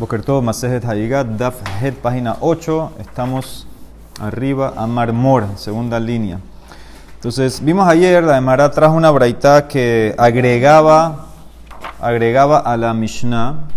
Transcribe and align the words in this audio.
Bokertov, 0.00 0.42
Masejet 0.42 0.82
Hayigat, 0.86 1.26
Daf 1.36 1.60
Het, 1.82 1.92
página 1.92 2.38
8. 2.40 2.92
Estamos 3.00 3.66
arriba 4.18 4.72
a 4.74 4.86
Marmor, 4.86 5.44
segunda 5.56 6.00
línea. 6.00 6.40
Entonces, 7.16 7.62
vimos 7.62 7.86
ayer, 7.86 8.24
la 8.24 8.38
Emara 8.38 8.70
trajo 8.70 8.94
una 8.94 9.10
braita 9.10 9.68
que 9.68 10.14
agregaba, 10.16 11.26
agregaba 12.00 12.60
a 12.60 12.78
la 12.78 12.94
Mishnah. 12.94 13.68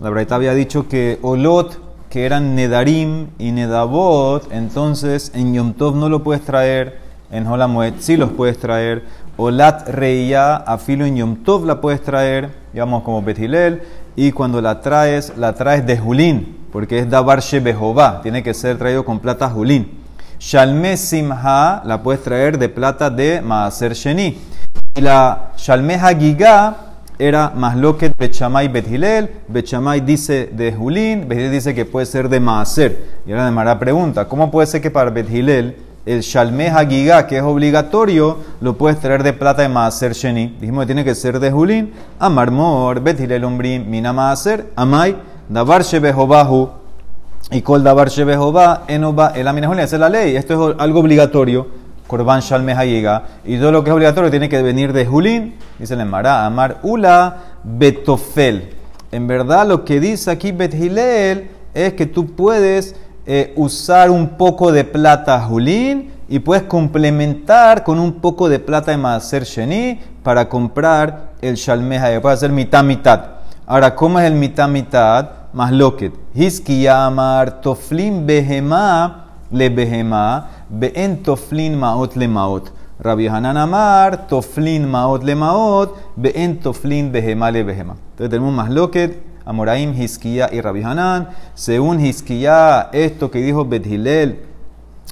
La 0.00 0.10
braita 0.10 0.34
había 0.34 0.52
dicho 0.52 0.86
que 0.86 1.18
Olot, 1.22 1.80
que 2.10 2.26
eran 2.26 2.54
Nedarim 2.54 3.28
y 3.38 3.50
Nedabot, 3.52 4.52
entonces 4.52 5.32
en 5.34 5.54
Yom 5.54 5.72
Tov 5.72 5.96
no 5.96 6.10
lo 6.10 6.22
puedes 6.22 6.44
traer, 6.44 6.98
en 7.32 7.46
Holamuet 7.46 8.00
sí 8.00 8.18
los 8.18 8.32
puedes 8.32 8.58
traer. 8.58 9.04
Olat 9.38 9.88
Reya, 9.88 10.56
afilo 10.56 11.06
en 11.06 11.16
Yom 11.16 11.36
Tov 11.36 11.64
la 11.64 11.80
puedes 11.80 12.02
traer, 12.02 12.50
digamos 12.74 13.02
como 13.02 13.22
Betilel 13.22 13.80
y 14.16 14.32
cuando 14.32 14.60
la 14.60 14.80
traes, 14.80 15.32
la 15.36 15.54
traes 15.54 15.86
de 15.86 15.96
Julín, 15.98 16.58
porque 16.72 16.98
es 16.98 17.10
Dabar 17.10 17.40
Shebehobá, 17.40 18.22
tiene 18.22 18.42
que 18.42 18.54
ser 18.54 18.78
traído 18.78 19.04
con 19.04 19.18
plata 19.18 19.48
Julín. 19.48 19.98
Shalme 20.38 20.96
Simha 20.96 21.82
la 21.84 22.02
puedes 22.02 22.22
traer 22.22 22.58
de 22.58 22.68
plata 22.68 23.10
de 23.10 23.42
Maaser 23.42 23.92
Sheni. 23.92 24.38
Y 24.94 25.00
la 25.00 25.52
Shalme 25.56 25.96
Hagigá 25.96 26.76
era 27.18 27.52
Masloket 27.54 28.16
Bechamay 28.16 28.68
Bethilel. 28.68 29.30
Bechamay 29.48 30.00
dice 30.00 30.48
de 30.52 30.72
Julín, 30.72 31.28
Bethilel 31.28 31.52
dice 31.52 31.74
que 31.74 31.84
puede 31.84 32.06
ser 32.06 32.30
de 32.30 32.40
Maaser. 32.40 33.20
Y 33.26 33.32
ahora 33.32 33.44
de 33.44 33.50
Mara 33.50 33.78
pregunta, 33.78 34.26
¿cómo 34.26 34.50
puede 34.50 34.66
ser 34.66 34.80
que 34.80 34.90
para 34.90 35.10
Bethilel 35.10 35.76
el 36.10 36.22
Shalme 36.22 36.68
Hagigá, 36.68 37.26
que 37.26 37.36
es 37.36 37.42
obligatorio, 37.42 38.38
lo 38.60 38.76
puedes 38.76 38.98
traer 38.98 39.22
de 39.22 39.32
plata 39.32 39.62
de 39.62 39.68
Maaser 39.68 40.12
Sheni. 40.12 40.56
Dijimos 40.60 40.82
que 40.82 40.86
tiene 40.86 41.04
que 41.04 41.14
ser 41.14 41.38
de 41.38 41.50
Julín. 41.52 41.92
Amarmor, 42.18 43.00
Betilel 43.00 43.44
Umbrim, 43.44 43.88
Mina 43.88 44.12
Maaser, 44.12 44.66
Amay, 44.74 45.16
Dabar 45.48 45.82
Shebehobahu. 45.82 46.70
Y 47.52 47.62
Kol 47.62 47.82
Dabar 47.82 48.08
Shebehobah, 48.08 48.84
Enoba, 48.88 49.32
el 49.34 49.46
Amina 49.46 49.70
Esa 49.82 49.96
es 49.96 50.00
la 50.00 50.08
ley. 50.08 50.36
Esto 50.36 50.70
es 50.70 50.76
algo 50.78 51.00
obligatorio. 51.00 51.66
Korban 52.06 52.40
Shalme 52.40 52.72
Hagiga. 52.72 53.24
Y 53.44 53.58
todo 53.58 53.70
lo 53.70 53.84
que 53.84 53.90
es 53.90 53.94
obligatorio 53.94 54.30
tiene 54.30 54.48
que 54.48 54.62
venir 54.62 54.92
de 54.92 55.06
Julín. 55.06 55.54
Dice 55.78 55.94
el 55.94 56.06
Mara, 56.06 56.44
Amar 56.44 56.78
Ula 56.82 57.36
Betofel. 57.62 58.70
En 59.12 59.26
verdad, 59.26 59.66
lo 59.66 59.84
que 59.84 60.00
dice 60.00 60.30
aquí 60.30 60.50
Bethilel 60.50 61.50
es 61.72 61.94
que 61.94 62.06
tú 62.06 62.34
puedes 62.34 62.96
eh, 63.32 63.52
usar 63.54 64.10
un 64.10 64.30
poco 64.30 64.72
de 64.72 64.82
plata 64.82 65.40
julín 65.40 66.10
y 66.28 66.40
puedes 66.40 66.64
complementar 66.64 67.84
con 67.84 68.00
un 68.00 68.14
poco 68.14 68.48
de 68.48 68.58
plata 68.58 68.90
de 68.90 69.44
Sheni 69.44 70.00
para 70.24 70.48
comprar 70.48 71.30
el 71.40 71.54
Shalmeja, 71.54 72.10
que 72.10 72.20
puede 72.20 72.34
hacer 72.34 72.50
mitad 72.50 72.82
mitad. 72.82 73.20
Ahora, 73.68 73.94
¿cómo 73.94 74.18
es 74.18 74.26
el 74.26 74.34
mitad 74.34 74.68
mitad? 74.68 75.28
Más 75.52 75.70
loquet. 75.70 76.12
Hiskiyamar 76.34 77.60
toflin 77.60 78.26
behema 78.26 79.26
le 79.52 79.68
behema, 79.68 80.48
been 80.68 81.22
toflin 81.22 81.78
maot 81.78 82.16
le 82.16 82.26
maot. 82.26 82.72
Rabbi 82.98 83.28
Hanan 83.28 83.56
Amar, 83.56 84.26
toflin 84.26 84.88
maot 84.88 85.22
le 85.22 85.36
maot, 85.36 85.94
been 86.16 86.58
toflin 86.58 87.12
behema 87.12 87.52
le 87.52 87.62
behema. 87.62 87.94
Entonces 88.10 88.30
tenemos 88.30 88.52
más 88.52 88.70
loquet 88.70 89.29
Amoraim, 89.50 90.00
Hiskia 90.00 90.48
y 90.52 90.60
Rabbi 90.60 90.84
Hanan. 90.84 91.30
Según 91.54 91.98
Hiskia, 91.98 92.88
esto 92.92 93.32
que 93.32 93.40
dijo 93.40 93.64
Bethilel, 93.64 94.44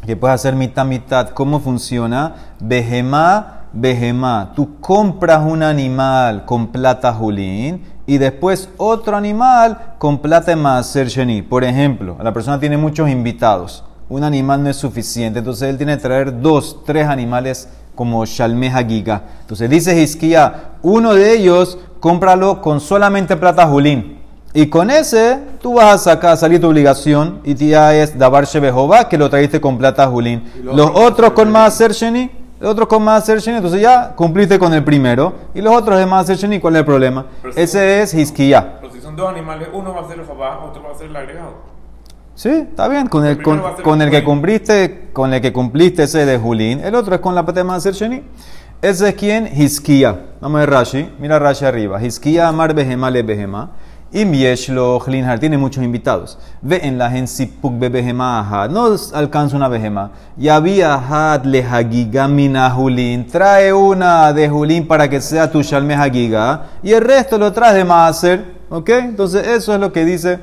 que 0.07 0.17
puedes 0.17 0.37
hacer 0.37 0.55
mitad 0.55 0.87
mitad, 0.87 1.31
¿cómo 1.31 1.59
funciona? 1.59 2.37
Behemá, 2.61 3.63
behemá. 3.73 4.53
Tú 4.55 4.79
compras 4.81 5.43
un 5.45 5.65
animal 5.65 6.45
con 6.45 6.69
plata 6.69 7.13
julín 7.13 7.83
y 8.07 8.19
después 8.19 8.69
otro 8.77 9.17
animal 9.17 9.97
con 9.99 10.19
plata 10.19 10.55
maaser 10.55 11.09
sheni. 11.09 11.43
Por 11.43 11.65
ejemplo, 11.65 12.17
la 12.23 12.33
persona 12.33 12.61
tiene 12.61 12.77
muchos 12.77 13.11
invitados. 13.11 13.83
Un 14.09 14.23
animal 14.23 14.63
no 14.63 14.71
es 14.71 14.77
suficiente, 14.77 15.41
entonces 15.41 15.69
él 15.69 15.79
tiene 15.79 15.97
que 15.97 16.03
traer 16.03 16.41
dos, 16.41 16.85
tres 16.87 17.09
animales 17.09 17.69
como 17.97 18.25
Shalmeja 18.25 18.85
Giga. 18.85 19.23
Entonces 19.41 19.69
dice 19.69 20.01
Hiskia, 20.01 20.75
uno 20.83 21.15
de 21.15 21.35
ellos 21.35 21.77
cómpralo 21.99 22.63
con 22.63 22.81
solamente 22.81 23.37
plata 23.37 23.67
julín. 23.67 24.18
Y 24.55 24.69
con 24.69 24.91
ese 24.91 25.39
tú 25.61 25.75
vas 25.75 25.95
a 25.95 25.99
sacar, 25.99 26.37
salir 26.37 26.61
tu 26.61 26.69
obligación 26.69 27.41
y 27.45 27.55
ya 27.55 27.95
es 27.95 28.19
Dabar 28.19 28.47
Shebehova 28.47 29.09
que 29.09 29.19
lo 29.19 29.29
trajiste 29.29 29.61
con 29.61 29.77
plata 29.77 30.07
Julín. 30.07 30.51
Los 30.63 30.91
otros 30.95 31.33
con 31.33 31.51
más 31.51 31.79
Sheni, 31.79 32.31
los 32.59 32.71
otros 32.71 32.89
con 32.89 33.03
más 33.03 33.29
Sheni, 33.29 33.59
entonces 33.59 33.81
ya 33.81 34.15
cumpliste 34.17 34.59
con 34.59 34.73
el 34.73 34.83
primero. 34.83 35.35
Y 35.55 35.61
los 35.61 35.75
otros 35.75 35.99
de 35.99 36.07
más 36.07 36.29
Sheni, 36.29 36.61
¿cuál 36.61 36.77
es 36.77 36.81
el 36.81 36.87
problema? 36.87 37.27
ese 37.55 38.01
es 38.01 38.15
Hiskia. 38.15 38.81
Pero 38.81 38.93
si 38.93 39.01
son 39.01 39.17
dos 39.17 39.29
animales, 39.29 39.69
uno 39.73 39.95
va 39.95 40.01
a 40.01 40.09
ser 40.09 40.19
el 40.19 40.27
Jobá, 40.27 40.65
otro 40.65 40.83
va 40.83 40.93
a 40.93 40.99
ser 40.99 41.09
el 41.09 41.17
agregado. 41.17 41.53
Sí, 42.35 42.49
está 42.49 42.89
bien. 42.89 43.09
Con 43.09 43.27
el, 43.27 43.43
con, 43.43 43.63
con 43.83 44.01
el 44.01 44.11
que 44.11 44.25
cumpliste, 44.25 45.11
con 45.13 45.35
el 45.35 45.41
que 45.43 45.53
cumpliste 45.53 46.05
ese 46.05 46.25
de 46.25 46.39
Julín, 46.39 46.81
el 46.81 46.95
otro 46.95 47.15
es 47.15 47.21
con 47.21 47.35
la 47.35 47.45
plata 47.45 47.61
de 47.61 47.65
más 47.65 47.85
Sheni. 47.85 48.23
Ese 48.81 49.09
es 49.09 49.15
quien 49.17 49.47
Hiskia. 49.47 50.21
Vamos 50.41 50.57
a 50.57 50.61
ver 50.61 50.71
Rashi. 50.71 51.11
Mira 51.19 51.39
Rashi 51.39 51.65
arriba. 51.65 52.01
Hiskia 52.01 52.49
amar 52.49 52.75
behema 52.75 53.11
le 53.11 53.23
behema. 53.25 53.73
Tiene 54.11 55.59
muchos 55.59 55.85
invitados. 55.85 56.39
Ve 56.63 56.81
en 56.83 56.97
la 56.97 57.11
No 57.11 58.97
alcanza 59.13 59.57
una 59.57 59.69
behema. 59.69 60.11
Y 60.39 60.49
había 60.49 60.95
had 60.95 61.45
le 61.45 61.63
julin. 62.71 63.27
Trae 63.27 63.73
una 63.73 64.33
de 64.33 64.49
julin 64.49 64.87
para 64.87 65.11
que 65.11 65.21
sea 65.21 65.51
tu 65.51 65.63
shalme 65.63 65.95
hagiga. 65.95 66.69
Y 66.83 66.93
el 66.93 67.03
resto 67.03 67.37
lo 67.37 67.53
traes 67.53 67.75
de 67.75 67.85
maaser. 67.85 68.59
¿Ok? 68.71 68.89
Entonces 68.91 69.47
eso 69.47 69.75
es 69.75 69.81
lo 69.81 69.93
que 69.93 70.05
dice. 70.07 70.39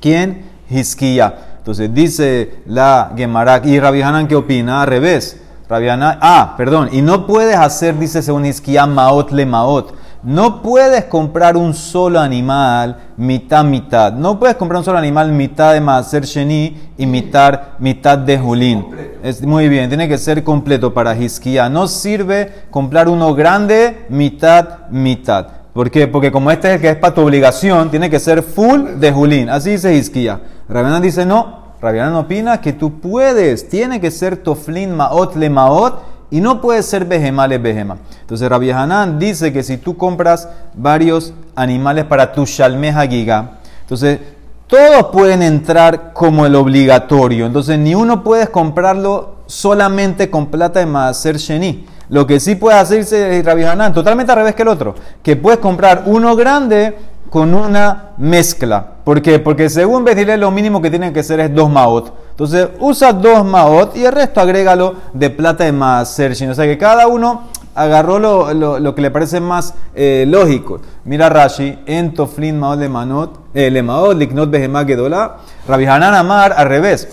¿Quién? 0.00 0.50
Hiskia. 0.70 1.34
Entonces 1.58 1.92
dice 1.92 2.62
la 2.66 3.12
Gemarak. 3.14 3.66
¿Y 3.66 3.78
Rabbi 3.78 4.00
Hanan 4.00 4.26
qué 4.26 4.34
opina? 4.34 4.80
Al 4.80 4.88
revés. 4.88 5.38
Rabbi 5.68 5.88
ah, 5.90 6.54
perdón. 6.56 6.88
Y 6.92 7.02
no 7.02 7.26
puedes 7.26 7.56
hacer, 7.56 7.98
dice 7.98 8.22
según 8.22 8.46
Hiskia, 8.46 8.86
maot 8.86 9.30
le 9.30 9.44
maot 9.44 10.01
no 10.22 10.62
puedes 10.62 11.06
comprar 11.06 11.56
un 11.56 11.74
solo 11.74 12.20
animal 12.20 12.96
mitad 13.16 13.64
mitad. 13.64 14.12
No 14.12 14.38
puedes 14.38 14.56
comprar 14.56 14.78
un 14.78 14.84
solo 14.84 14.98
animal 14.98 15.32
mitad 15.32 15.72
de 15.72 15.80
Maaser 15.80 16.24
Sheni 16.24 16.92
y 16.96 17.06
mitad, 17.06 17.60
mitad 17.80 18.18
de 18.18 18.38
Julín. 18.38 18.86
Es 19.22 19.42
muy 19.42 19.68
bien, 19.68 19.88
tiene 19.88 20.08
que 20.08 20.18
ser 20.18 20.44
completo 20.44 20.94
para 20.94 21.16
Hiskia. 21.16 21.68
No 21.68 21.88
sirve 21.88 22.66
comprar 22.70 23.08
uno 23.08 23.34
grande 23.34 24.06
mitad 24.08 24.88
mitad. 24.90 25.46
¿Por 25.72 25.90
qué? 25.90 26.06
Porque 26.06 26.30
como 26.30 26.50
este 26.50 26.68
es 26.68 26.74
el 26.76 26.80
que 26.80 26.90
es 26.90 26.96
para 26.96 27.14
tu 27.14 27.22
obligación, 27.22 27.90
tiene 27.90 28.08
que 28.08 28.20
ser 28.20 28.42
full 28.42 29.00
de 29.00 29.10
Julín. 29.10 29.48
Así 29.48 29.70
dice 29.70 29.94
Hiskia. 29.94 30.40
Rabianan 30.68 31.02
dice 31.02 31.26
no. 31.26 31.62
Rabianan 31.80 32.14
opina 32.14 32.60
que 32.60 32.72
tú 32.72 33.00
puedes. 33.00 33.68
Tiene 33.68 34.00
que 34.00 34.12
ser 34.12 34.36
Toflin 34.36 34.94
Maot 34.94 35.34
Le 35.34 35.50
Maot 35.50 36.11
y 36.32 36.40
no 36.40 36.62
puede 36.62 36.82
ser 36.82 37.04
behemá 37.04 37.46
le. 37.46 37.56
Entonces 37.56 38.48
Rabbi 38.48 38.70
Hanan 38.70 39.18
dice 39.18 39.52
que 39.52 39.62
si 39.62 39.76
tú 39.76 39.98
compras 39.98 40.48
varios 40.74 41.34
animales 41.54 42.06
para 42.06 42.32
tu 42.32 42.46
shalmeja 42.46 43.06
giga, 43.06 43.58
entonces 43.82 44.18
todos 44.66 45.08
pueden 45.12 45.42
entrar 45.42 46.14
como 46.14 46.46
el 46.46 46.54
obligatorio. 46.54 47.44
Entonces 47.44 47.78
ni 47.78 47.94
uno 47.94 48.24
puedes 48.24 48.48
comprarlo 48.48 49.36
solamente 49.46 50.30
con 50.30 50.46
plata 50.46 50.80
de 50.80 50.86
maaser 50.86 51.36
sheni. 51.36 51.86
Lo 52.08 52.26
que 52.26 52.40
sí 52.40 52.54
puede 52.54 52.78
hacerse 52.78 53.42
Rabbi 53.44 53.64
Hanan, 53.64 53.92
totalmente 53.92 54.32
al 54.32 54.38
revés 54.38 54.54
que 54.54 54.62
el 54.62 54.68
otro, 54.68 54.94
que 55.22 55.36
puedes 55.36 55.60
comprar 55.60 56.04
uno 56.06 56.34
grande 56.34 56.96
con 57.32 57.54
una 57.54 58.10
mezcla. 58.18 58.86
¿Por 59.04 59.22
qué? 59.22 59.38
Porque 59.38 59.70
según 59.70 60.04
Bedile 60.04 60.36
lo 60.36 60.50
mínimo 60.50 60.82
que 60.82 60.90
tiene 60.90 61.14
que 61.14 61.22
ser 61.22 61.40
es 61.40 61.54
dos 61.54 61.70
maot. 61.70 62.12
Entonces 62.28 62.68
usa 62.78 63.14
dos 63.14 63.42
maot 63.42 63.96
y 63.96 64.04
el 64.04 64.12
resto 64.12 64.42
agrégalo 64.42 64.96
de 65.14 65.30
plata 65.30 65.64
de 65.64 65.72
maaser. 65.72 66.32
O 66.32 66.54
sea 66.54 66.66
que 66.66 66.76
cada 66.76 67.06
uno 67.06 67.44
agarró 67.74 68.18
lo, 68.18 68.94
que 68.94 69.00
le 69.00 69.10
parece 69.10 69.40
más 69.40 69.72
eh, 69.94 70.26
lógico. 70.28 70.82
Mira 71.06 71.30
Rashi, 71.30 71.78
en 71.86 72.12
Toflin 72.12 72.60
maot 72.60 72.78
le 72.78 72.90
manot, 72.90 73.40
eh, 73.54 73.70
le 73.70 73.82
maot, 73.82 74.14
liknot 74.14 74.50
behemá 74.50 74.84
gedola. 74.84 75.38
Rabbi 75.66 75.86
Hanan 75.86 76.12
Amar 76.12 76.52
al 76.54 76.68
revés. 76.68 77.08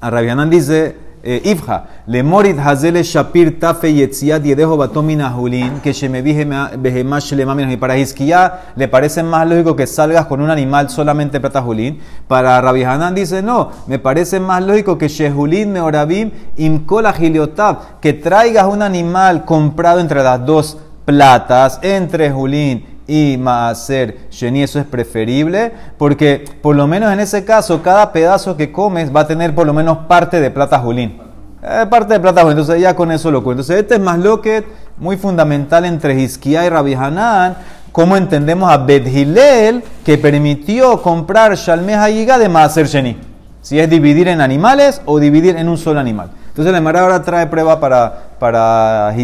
A 0.00 0.08
Rabbi 0.08 0.48
dice 0.48 0.96
eh, 1.22 1.40
Ifja, 1.44 1.84
le 2.06 2.22
morit 2.22 2.58
hazele 2.58 3.02
shapir 3.02 3.58
tafe 3.58 3.92
yetziat 3.92 4.42
yedejo 4.42 4.76
batomina 4.76 5.30
julin, 5.30 5.80
que 5.80 5.92
me 6.08 6.22
behemash 6.22 7.32
le 7.32 7.72
Y 7.72 7.76
para 7.76 7.96
Hizkiya 7.96 8.74
le 8.76 8.88
parece 8.88 9.22
más 9.22 9.48
lógico 9.48 9.74
que 9.74 9.86
salgas 9.86 10.26
con 10.26 10.40
un 10.40 10.50
animal 10.50 10.90
solamente 10.90 11.40
plata 11.40 11.62
julín. 11.62 11.98
Para 12.26 12.60
Rabbi 12.60 12.84
Hanan 12.84 13.14
dice, 13.14 13.42
no, 13.42 13.70
me 13.86 13.98
parece 13.98 14.40
más 14.40 14.62
lógico 14.62 14.98
que 14.98 15.08
shehulin 15.08 15.72
meorabim 15.72 16.30
imkola 16.56 17.12
giliotab, 17.12 18.00
que 18.00 18.12
traigas 18.12 18.66
un 18.66 18.82
animal 18.82 19.44
comprado 19.44 20.00
entre 20.00 20.22
las 20.22 20.44
dos 20.44 20.78
platas, 21.04 21.80
entre 21.82 22.30
julín 22.30 22.97
y 23.08 23.38
maaser 23.38 24.28
sheni, 24.30 24.62
eso 24.62 24.78
es 24.78 24.84
preferible, 24.84 25.72
porque 25.96 26.44
por 26.62 26.76
lo 26.76 26.86
menos 26.86 27.12
en 27.12 27.18
ese 27.18 27.44
caso, 27.44 27.82
cada 27.82 28.12
pedazo 28.12 28.56
que 28.56 28.70
comes 28.70 29.14
va 29.14 29.20
a 29.20 29.26
tener 29.26 29.54
por 29.54 29.66
lo 29.66 29.72
menos 29.72 29.98
parte 30.06 30.40
de 30.40 30.50
plata 30.50 30.78
julín. 30.78 31.18
Eh, 31.62 31.86
parte 31.90 32.12
de 32.12 32.20
plata 32.20 32.42
julín, 32.42 32.58
entonces 32.58 32.80
ya 32.80 32.94
con 32.94 33.10
eso 33.10 33.30
lo 33.30 33.42
cuento. 33.42 33.62
Entonces 33.62 33.82
este 33.82 33.94
es 33.94 34.00
más 34.00 34.18
lo 34.18 34.40
que 34.40 34.64
muy 34.98 35.16
fundamental 35.16 35.86
entre 35.86 36.20
Hizkiah 36.20 36.66
y 36.66 36.68
Rabbi 36.68 36.94
Hanan, 36.94 37.56
¿cómo 37.92 38.16
entendemos 38.16 38.70
a 38.70 38.76
Bedhilel 38.76 39.82
que 40.04 40.18
permitió 40.18 41.00
comprar 41.02 41.56
Shalmeh 41.56 41.94
Hagiga 41.94 42.38
de 42.38 42.48
Maaser 42.48 42.86
Sheni? 42.86 43.16
Si 43.62 43.80
es 43.80 43.88
dividir 43.88 44.28
en 44.28 44.40
animales 44.40 45.00
o 45.06 45.18
dividir 45.18 45.56
en 45.56 45.68
un 45.68 45.78
solo 45.78 45.98
animal. 45.98 46.30
Entonces 46.48 46.72
la 46.72 46.78
Emara 46.78 47.02
ahora 47.02 47.22
trae 47.22 47.46
prueba 47.46 47.78
para, 47.78 48.30
para. 48.38 49.14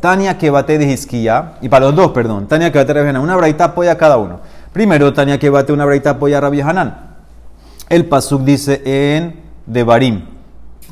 Tania 0.00 0.38
que 0.38 0.50
bate 0.50 0.78
de 0.78 0.86
Hizkiya, 0.86 1.54
y 1.60 1.68
para 1.68 1.86
los 1.86 1.96
dos, 1.96 2.12
perdón. 2.12 2.46
Tania 2.46 2.70
que 2.70 2.78
bate 2.78 2.94
de 2.94 3.02
Rabbi 3.02 3.18
Una 3.18 3.36
braita 3.36 3.64
apoya 3.64 3.96
cada 3.96 4.16
uno. 4.16 4.40
Primero, 4.72 5.12
Tania 5.12 5.38
que 5.38 5.50
bate 5.50 5.72
una 5.72 5.84
braita 5.84 6.10
apoya 6.10 6.38
a 6.38 6.40
Rabbi 6.42 6.60
Hanan. 6.60 7.16
El 7.88 8.06
Pasuk 8.06 8.42
dice 8.42 8.82
en 8.84 9.40
Devarim. 9.64 10.24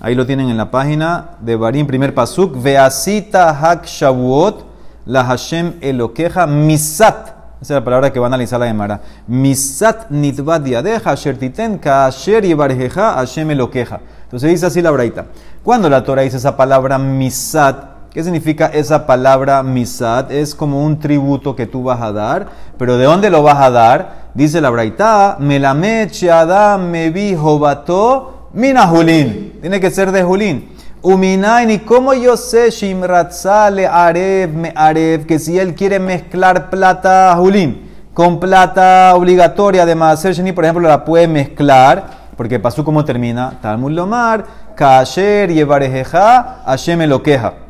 Ahí 0.00 0.14
lo 0.14 0.26
tienen 0.26 0.48
en 0.48 0.56
la 0.56 0.70
página 0.70 1.36
de 1.40 1.56
Barim, 1.56 1.86
primer 1.86 2.14
Pasuk. 2.14 2.60
Veasita 2.62 3.50
hak 3.52 3.86
shavuot 3.86 4.64
la 5.06 5.24
Hashem 5.24 5.74
elokeja 5.80 6.46
misat. 6.46 7.34
Esa 7.60 7.74
es 7.74 7.80
la 7.80 7.84
palabra 7.84 8.12
que 8.12 8.20
va 8.20 8.26
a 8.26 8.28
analizar 8.28 8.60
la 8.60 8.66
Gemara. 8.66 9.00
Misat 9.26 10.10
nitvat 10.10 10.62
diadeja 10.62 11.10
asher 11.10 11.38
titen 11.38 11.78
ka 11.78 12.06
asher 12.06 12.44
yevarjeja 12.44 13.14
Hashem 13.14 13.50
elokeja. 13.50 14.00
Entonces 14.24 14.50
dice 14.50 14.66
así 14.66 14.82
la 14.82 14.90
braita. 14.90 15.26
Cuando 15.62 15.88
la 15.88 16.04
Torah 16.04 16.22
dice 16.22 16.36
esa 16.36 16.56
palabra 16.56 16.98
misat, 16.98 17.93
¿Qué 18.14 18.22
significa 18.22 18.66
esa 18.66 19.08
palabra 19.08 19.60
misat? 19.64 20.30
Es 20.30 20.54
como 20.54 20.84
un 20.84 21.00
tributo 21.00 21.56
que 21.56 21.66
tú 21.66 21.82
vas 21.82 22.00
a 22.00 22.12
dar, 22.12 22.46
pero 22.78 22.96
¿de 22.96 23.06
dónde 23.06 23.28
lo 23.28 23.42
vas 23.42 23.60
a 23.60 23.70
dar? 23.70 24.30
Dice 24.34 24.60
la 24.60 24.70
braita, 24.70 25.36
melame 25.40 26.08
adam 26.32 26.90
me 26.90 27.10
vi 27.10 27.34
jobato 27.34 28.50
mina 28.52 28.86
julin. 28.86 29.58
Tiene 29.60 29.80
que 29.80 29.90
ser 29.90 30.12
de 30.12 30.22
julín. 30.22 30.68
Uminain, 31.02 31.68
¿y 31.72 31.80
cómo 31.80 32.14
yo 32.14 32.36
sé 32.36 32.70
Shimratzale 32.70 33.88
Arev 33.88 34.54
me 34.54 34.72
Arev 34.76 35.26
que 35.26 35.40
si 35.40 35.58
él 35.58 35.74
quiere 35.74 35.98
mezclar 35.98 36.70
plata 36.70 37.34
julín 37.36 37.90
con 38.14 38.38
plata 38.38 39.12
obligatoria 39.16 39.84
de 39.84 39.96
Maaser 39.96 40.54
por 40.54 40.64
ejemplo, 40.64 40.86
la 40.86 41.04
puede 41.04 41.26
mezclar, 41.26 42.04
porque 42.36 42.60
pasó 42.60 42.84
como 42.84 43.04
termina, 43.04 43.58
Talmud 43.60 43.90
Lomar, 43.90 44.44
Kasher 44.76 45.50
Yevarejeja, 45.50 46.62
Hashem 46.64 47.20
queja. 47.20 47.63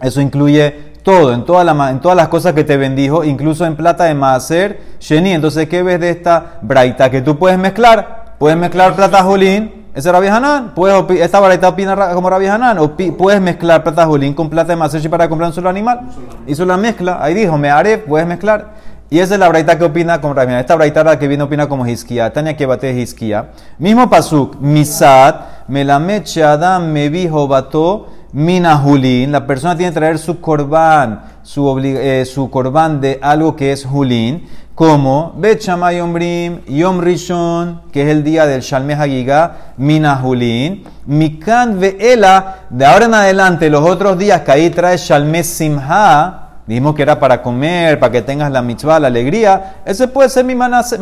Eso 0.00 0.20
incluye 0.20 0.88
todo, 1.02 1.32
en, 1.32 1.44
toda 1.44 1.64
la, 1.64 1.90
en 1.90 2.00
todas 2.00 2.16
las 2.16 2.28
cosas 2.28 2.52
que 2.52 2.64
te 2.64 2.76
bendijo, 2.76 3.24
incluso 3.24 3.64
en 3.64 3.76
plata 3.76 4.04
de 4.04 4.14
Maaser 4.14 4.80
Sheni. 5.00 5.32
Entonces, 5.32 5.68
¿qué 5.68 5.82
ves 5.82 6.00
de 6.00 6.10
esta 6.10 6.58
braita? 6.62 7.10
Que 7.10 7.22
tú 7.22 7.38
puedes 7.38 7.58
mezclar, 7.58 8.34
puedes 8.38 8.58
mezclar 8.58 8.94
plata 8.94 9.22
julín 9.22 9.78
ese 9.98 10.12
Rabbi 10.12 10.28
Hanan. 10.28 10.74
Puedes, 10.74 11.20
esta 11.20 11.40
varita 11.40 11.68
opina 11.68 11.96
como 12.14 12.30
Rabbi 12.30 12.46
Hanan. 12.46 12.78
O 12.78 12.96
puedes 12.96 13.40
mezclar 13.40 13.82
plata 13.82 14.06
julín 14.06 14.32
con 14.32 14.48
plata 14.48 14.68
de 14.68 14.76
Masechi 14.76 15.08
para 15.08 15.28
comprar 15.28 15.48
un 15.48 15.54
solo 15.54 15.68
animal. 15.68 16.02
Hizo 16.46 16.64
la 16.64 16.76
mezcla. 16.76 17.18
Ahí 17.20 17.34
dijo, 17.34 17.58
me 17.58 17.68
haré, 17.70 17.98
puedes 17.98 18.26
mezclar. 18.26 18.74
Y 19.10 19.18
esa 19.18 19.34
es 19.34 19.40
la 19.40 19.48
braita 19.48 19.76
que 19.76 19.84
opina 19.84 20.20
como 20.20 20.34
Rabbi 20.34 20.52
Hanan. 20.52 20.60
Esta 20.60 20.76
braita 20.76 21.02
la 21.02 21.18
que 21.18 21.26
viene 21.26 21.42
opina 21.42 21.68
como 21.68 21.84
Hiskia. 21.84 22.32
Tania 22.32 22.56
que 22.56 22.64
bate 22.64 22.92
Hiskia. 22.92 23.48
Mismo 23.78 24.08
pasuk. 24.08 24.56
Misat, 24.60 25.66
melameche 25.66 26.44
adam 26.44 26.92
me 26.92 27.08
bato. 27.48 28.06
Mina 28.32 28.76
Julín, 28.76 29.32
la 29.32 29.46
persona 29.46 29.74
tiene 29.74 29.90
que 29.90 30.00
traer 30.00 30.18
su 30.18 30.38
corbán, 30.38 31.22
su, 31.42 31.80
eh, 31.82 32.26
corbán 32.50 33.00
de 33.00 33.18
algo 33.22 33.56
que 33.56 33.72
es 33.72 33.86
Julín, 33.86 34.46
como 34.74 35.32
Bet 35.38 35.60
Yom 35.60 37.00
Rishon, 37.00 37.80
que 37.90 38.02
es 38.02 38.08
el 38.08 38.22
día 38.22 38.46
del 38.46 38.60
Shalmeh 38.60 38.94
Hagiga, 38.94 39.72
Mina 39.78 40.16
Julin, 40.16 40.84
Mikan 41.06 41.80
Ve'ela, 41.80 42.66
de 42.68 42.84
ahora 42.84 43.06
en 43.06 43.14
adelante, 43.14 43.70
los 43.70 43.88
otros 43.88 44.18
días 44.18 44.42
que 44.42 44.52
ahí 44.52 44.68
trae 44.68 44.98
Shalmeh 44.98 45.42
Simha, 45.42 46.47
dijimos 46.68 46.94
que 46.94 47.02
era 47.02 47.18
para 47.18 47.42
comer, 47.42 47.98
para 47.98 48.12
que 48.12 48.20
tengas 48.20 48.52
la 48.52 48.60
mitzvah, 48.60 49.00
la 49.00 49.06
alegría, 49.06 49.76
ese 49.86 50.06
puede 50.06 50.28
ser 50.28 50.44
mi 50.44 50.54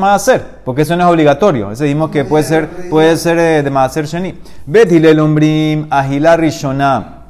hacer, 0.04 0.60
porque 0.64 0.82
eso 0.82 0.96
no 0.96 1.04
es 1.04 1.10
obligatorio, 1.10 1.72
ese 1.72 1.84
dijimos 1.84 2.10
que 2.10 2.24
puede 2.24 2.44
ser, 2.44 2.68
puede 2.88 3.16
ser 3.16 3.38
eh, 3.38 3.62
de 3.64 3.70
Maaser 3.70 4.06
Sheni. 4.06 4.34
Bet 4.64 4.92
Hilel 4.92 5.20
Umbrim, 5.20 5.88
Ahila 5.90 6.36
Rishonah, 6.36 7.24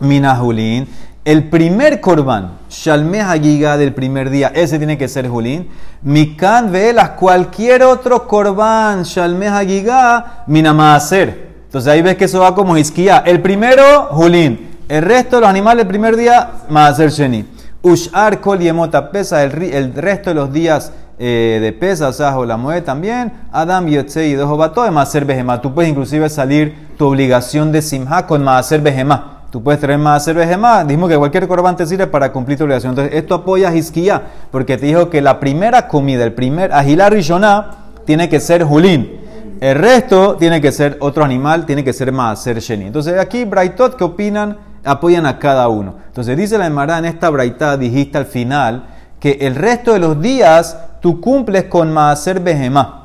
Mina 0.00 0.36
Julin, 0.36 0.86
el 1.24 1.48
primer 1.48 2.00
korban, 2.00 2.58
Shalmeh 2.68 3.20
Hagiga 3.20 3.76
del 3.76 3.94
primer 3.94 4.28
día, 4.28 4.52
ese 4.54 4.78
tiene 4.78 4.98
que 4.98 5.08
ser 5.08 5.28
Julín. 5.28 5.68
Mikan 6.02 6.72
velas, 6.72 7.10
cualquier 7.10 7.82
otro 7.82 8.26
korban, 8.26 9.04
Shalmeh 9.04 9.48
Hagiga, 9.48 10.44
Minamaaser. 10.46 11.50
Entonces 11.64 11.92
ahí 11.92 12.02
ves 12.02 12.16
que 12.16 12.24
eso 12.24 12.40
va 12.40 12.54
como 12.54 12.76
isquía. 12.76 13.22
El 13.24 13.40
primero, 13.40 14.08
Julín. 14.10 14.70
El 14.88 15.02
resto 15.02 15.36
de 15.36 15.42
los 15.42 15.50
animales, 15.50 15.82
el 15.82 15.88
primer 15.88 16.16
día, 16.16 16.50
Maaser 16.68 17.10
Sheni. 17.10 17.59
Ushar 17.82 18.40
Kol 18.40 18.58
Yemota 18.58 19.10
pesa, 19.10 19.42
el, 19.42 19.94
resto 19.94 20.30
de 20.30 20.34
los 20.34 20.52
días 20.52 20.92
eh, 21.18 21.58
de 21.62 21.72
pesa, 21.72 22.08
o 22.08 22.12
sea, 22.12 22.36
la 22.44 22.56
mueve 22.56 22.82
también. 22.82 23.32
Adam 23.52 23.86
Yotze 23.86 24.28
y 24.28 24.34
Dojobato 24.34 24.82
de 24.82 24.90
Maaser 24.90 25.24
Behemá. 25.24 25.60
Tú 25.60 25.72
puedes 25.74 25.90
inclusive 25.90 26.28
salir 26.28 26.88
tu 26.98 27.06
obligación 27.06 27.72
de 27.72 27.80
Simha 27.80 28.26
con 28.26 28.44
Maaser 28.44 28.80
Behemá. 28.80 29.40
Tú 29.50 29.62
puedes 29.62 29.80
traer 29.80 29.98
cerveza 30.20 30.56
más. 30.56 30.86
Dijimos 30.86 31.08
que 31.10 31.16
cualquier 31.16 31.48
corbán 31.48 31.76
te 31.76 31.84
sirve 31.84 32.06
para 32.06 32.32
cumplir 32.32 32.56
tu 32.56 32.64
obligación. 32.64 32.92
Entonces, 32.92 33.14
esto 33.16 33.34
apoya 33.34 33.68
a 33.68 33.74
Hizkiya, 33.74 34.22
porque 34.50 34.76
te 34.76 34.86
dijo 34.86 35.10
que 35.10 35.20
la 35.20 35.40
primera 35.40 35.88
comida, 35.88 36.22
el 36.22 36.34
primer 36.34 36.72
agilar 36.72 37.12
rishoná, 37.12 37.70
tiene 38.04 38.28
que 38.28 38.38
ser 38.38 38.62
julín. 38.62 39.18
El 39.60 39.74
resto 39.74 40.36
tiene 40.36 40.60
que 40.60 40.70
ser 40.70 40.96
otro 41.00 41.24
animal, 41.24 41.66
tiene 41.66 41.82
que 41.82 41.92
ser 41.92 42.12
más 42.12 42.42
ser 42.42 42.60
sheni. 42.60 42.86
Entonces, 42.86 43.18
aquí, 43.18 43.44
Braitot, 43.44 43.96
¿qué 43.96 44.04
opinan? 44.04 44.56
Apoyan 44.84 45.26
a 45.26 45.38
cada 45.38 45.68
uno. 45.68 45.94
Entonces, 46.06 46.36
dice 46.36 46.58
la 46.58 46.66
Emara 46.66 46.98
en 46.98 47.04
esta 47.04 47.30
Braitá, 47.30 47.76
dijiste 47.76 48.18
al 48.18 48.26
final, 48.26 48.84
que 49.20 49.38
el 49.42 49.54
resto 49.54 49.92
de 49.92 49.98
los 49.98 50.20
días 50.20 50.76
tú 51.00 51.20
cumples 51.20 51.64
con 51.64 51.92
Maaser 51.92 52.40
Behemá. 52.40 53.00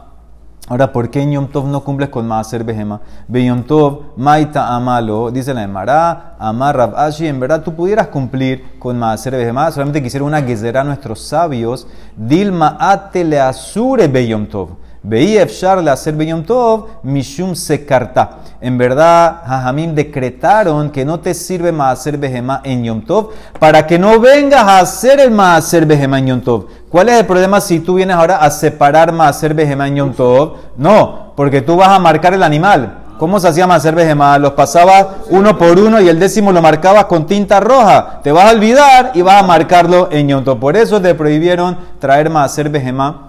Ahora, 0.67 0.91
¿por 0.91 1.11
qué 1.11 1.21
en 1.21 1.33
Yom 1.33 1.47
Tov 1.47 1.67
no 1.67 1.83
cumples 1.83 2.09
con 2.09 2.27
Maaser 2.27 2.63
Behema? 2.63 2.99
Be 3.27 3.47
Tov, 3.67 4.17
Maita 4.17 4.75
Amalo, 4.75 5.29
dice 5.29 5.53
la 5.53 5.61
Emara, 5.61 6.35
Amar 6.39 6.93
Ashi, 6.95 7.27
en 7.27 7.39
verdad 7.39 7.61
tú 7.61 7.75
pudieras 7.75 8.07
cumplir 8.07 8.79
con 8.79 8.97
Maaser 8.97 9.33
Behema, 9.33 9.69
solamente 9.69 10.01
quisiera 10.01 10.25
una 10.25 10.41
gezerá 10.41 10.81
a 10.81 10.83
nuestros 10.83 11.21
sabios, 11.21 11.85
Dilma 12.15 12.77
Ate 12.79 13.23
le 13.23 13.39
Asure 13.39 14.07
Be 14.07 14.27
Tov. 14.49 14.69
Veí 15.07 15.37
Efshar 15.37 15.83
le 15.83 15.91
hacer 15.91 16.17
Yom 16.17 16.43
Tov, 16.43 16.87
Mishum 17.03 17.53
Sekarta. 17.53 18.39
En 18.59 18.75
verdad, 18.75 19.41
Jajamim 19.45 19.93
decretaron 19.93 20.89
que 20.89 21.05
no 21.05 21.19
te 21.19 21.35
sirve 21.35 21.71
Maaser 21.71 22.17
Behema 22.17 22.61
en 22.63 22.83
Yom 22.83 23.01
Tov 23.01 23.29
para 23.59 23.85
que 23.85 23.99
no 23.99 24.19
vengas 24.19 24.63
a 24.63 24.79
hacer 24.79 25.19
el 25.19 25.29
Maaser 25.29 25.85
Behema 25.85 26.17
en 26.17 26.27
Yom 26.27 26.41
Tov. 26.41 26.65
¿Cuál 26.89 27.09
es 27.09 27.19
el 27.19 27.25
problema 27.27 27.61
si 27.61 27.81
tú 27.81 27.93
vienes 27.95 28.15
ahora 28.15 28.37
a 28.37 28.49
separar 28.49 29.11
Maaser 29.11 29.53
Behema 29.53 29.87
en 29.87 29.97
Yom 29.97 30.13
Tov? 30.13 30.53
No, 30.75 31.33
porque 31.35 31.61
tú 31.61 31.75
vas 31.75 31.89
a 31.89 31.99
marcar 31.99 32.33
el 32.33 32.41
animal. 32.41 33.03
¿Cómo 33.19 33.39
se 33.39 33.47
hacía 33.47 33.65
Maaser 33.65 33.95
Behema? 33.95 34.37
Los 34.39 34.53
pasabas 34.53 35.07
uno 35.29 35.57
por 35.57 35.79
uno 35.79 36.01
y 36.01 36.09
el 36.09 36.19
décimo 36.19 36.51
lo 36.51 36.61
marcabas 36.61 37.05
con 37.05 37.25
tinta 37.25 37.61
roja. 37.61 38.19
Te 38.23 38.31
vas 38.31 38.45
a 38.45 38.55
olvidar 38.55 39.11
y 39.13 39.21
vas 39.21 39.41
a 39.41 39.47
marcarlo 39.47 40.09
en 40.11 40.27
Yom 40.27 40.43
Tov. 40.43 40.59
Por 40.59 40.75
eso 40.75 40.99
te 40.99 41.15
prohibieron 41.15 41.77
traer 41.99 42.29
Maaser 42.29 42.69
Behema, 42.69 43.24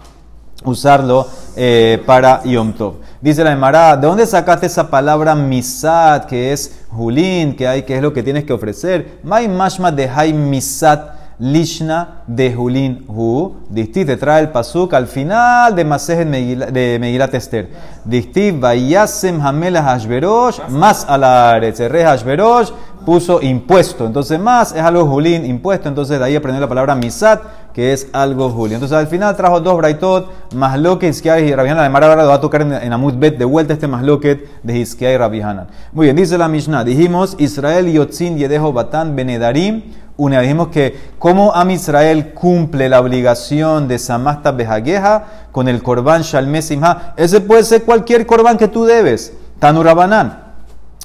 usarlo 0.66 1.26
eh, 1.56 2.02
para 2.06 2.42
Yom 2.44 2.72
Tov. 2.72 2.94
Dice 3.20 3.42
la 3.42 3.52
Emara, 3.52 3.96
¿de 3.96 4.06
dónde 4.06 4.26
sacaste 4.26 4.66
esa 4.66 4.90
palabra 4.90 5.34
misat, 5.34 6.26
que 6.26 6.52
es 6.52 6.80
julín, 6.90 7.56
que 7.56 7.66
hay, 7.66 7.82
que 7.82 7.96
es 7.96 8.02
lo 8.02 8.12
que 8.12 8.22
tienes 8.22 8.44
que 8.44 8.52
ofrecer? 8.52 9.18
May 9.22 9.48
mashma 9.48 9.90
de 9.90 10.08
hay 10.08 10.32
misat 10.32 11.16
lishna 11.38 12.22
de 12.26 12.52
julín 12.54 13.04
hu. 13.08 13.56
Disti 13.68 14.04
te 14.04 14.16
trae 14.16 14.40
el 14.40 14.50
pasuk 14.50 14.94
al 14.94 15.06
final 15.06 15.74
de 15.74 15.84
Masejet 15.84 16.28
de 16.28 16.98
Megilat 17.00 17.34
Esther. 17.34 17.68
Disti 18.04 18.50
vayasem 18.52 19.40
hamela 19.40 19.82
hashverosh 19.82 20.68
más 20.68 21.04
alaretz. 21.08 21.80
El 21.80 21.92
hashverosh 21.92 22.70
puso 23.04 23.40
impuesto. 23.42 24.06
Entonces 24.06 24.38
más 24.40 24.72
es 24.72 24.82
algo 24.82 25.06
julín, 25.06 25.44
impuesto. 25.44 25.88
Entonces 25.88 26.18
de 26.18 26.24
ahí 26.24 26.36
aprendió 26.36 26.60
la 26.60 26.68
palabra 26.68 26.94
misat 26.94 27.40
que 27.76 27.92
es 27.92 28.08
algo 28.14 28.48
Julio. 28.48 28.76
Entonces 28.76 28.96
al 28.96 29.06
final 29.06 29.36
trajo 29.36 29.60
dos 29.60 29.76
Braitot, 29.76 30.54
Masloket, 30.54 31.10
Hizkiah 31.10 31.40
y 31.40 31.54
Rabihana. 31.54 31.82
Además 31.82 32.02
ahora 32.04 32.22
lo 32.22 32.28
va 32.30 32.36
a 32.36 32.40
tocar 32.40 32.62
en, 32.62 32.72
en 32.72 32.90
Amud 32.90 33.12
de 33.12 33.44
vuelta 33.44 33.74
este 33.74 33.86
Masloket 33.86 34.62
de 34.62 34.78
Hizkiah 34.78 35.18
y. 35.18 35.66
Muy 35.92 36.06
bien, 36.06 36.16
dice 36.16 36.38
la 36.38 36.48
Mishnah, 36.48 36.84
dijimos 36.84 37.36
Israel 37.38 37.92
Yotzin 37.92 38.38
Yedejo 38.38 38.72
Batán 38.72 39.14
Benedarim. 39.14 39.92
Una, 40.16 40.40
dijimos 40.40 40.68
que 40.68 40.96
como 41.18 41.54
Am 41.54 41.70
Israel 41.70 42.32
cumple 42.32 42.88
la 42.88 42.98
obligación 42.98 43.88
de 43.88 43.98
Samasta 43.98 44.52
Behageja 44.52 45.26
con 45.52 45.68
el 45.68 45.82
Korban 45.82 46.22
Shalmesimha, 46.22 47.12
ese 47.18 47.42
puede 47.42 47.62
ser 47.62 47.82
cualquier 47.82 48.24
Korban 48.24 48.56
que 48.56 48.68
tú 48.68 48.86
debes. 48.86 49.34
Tanurabanán. 49.58 50.45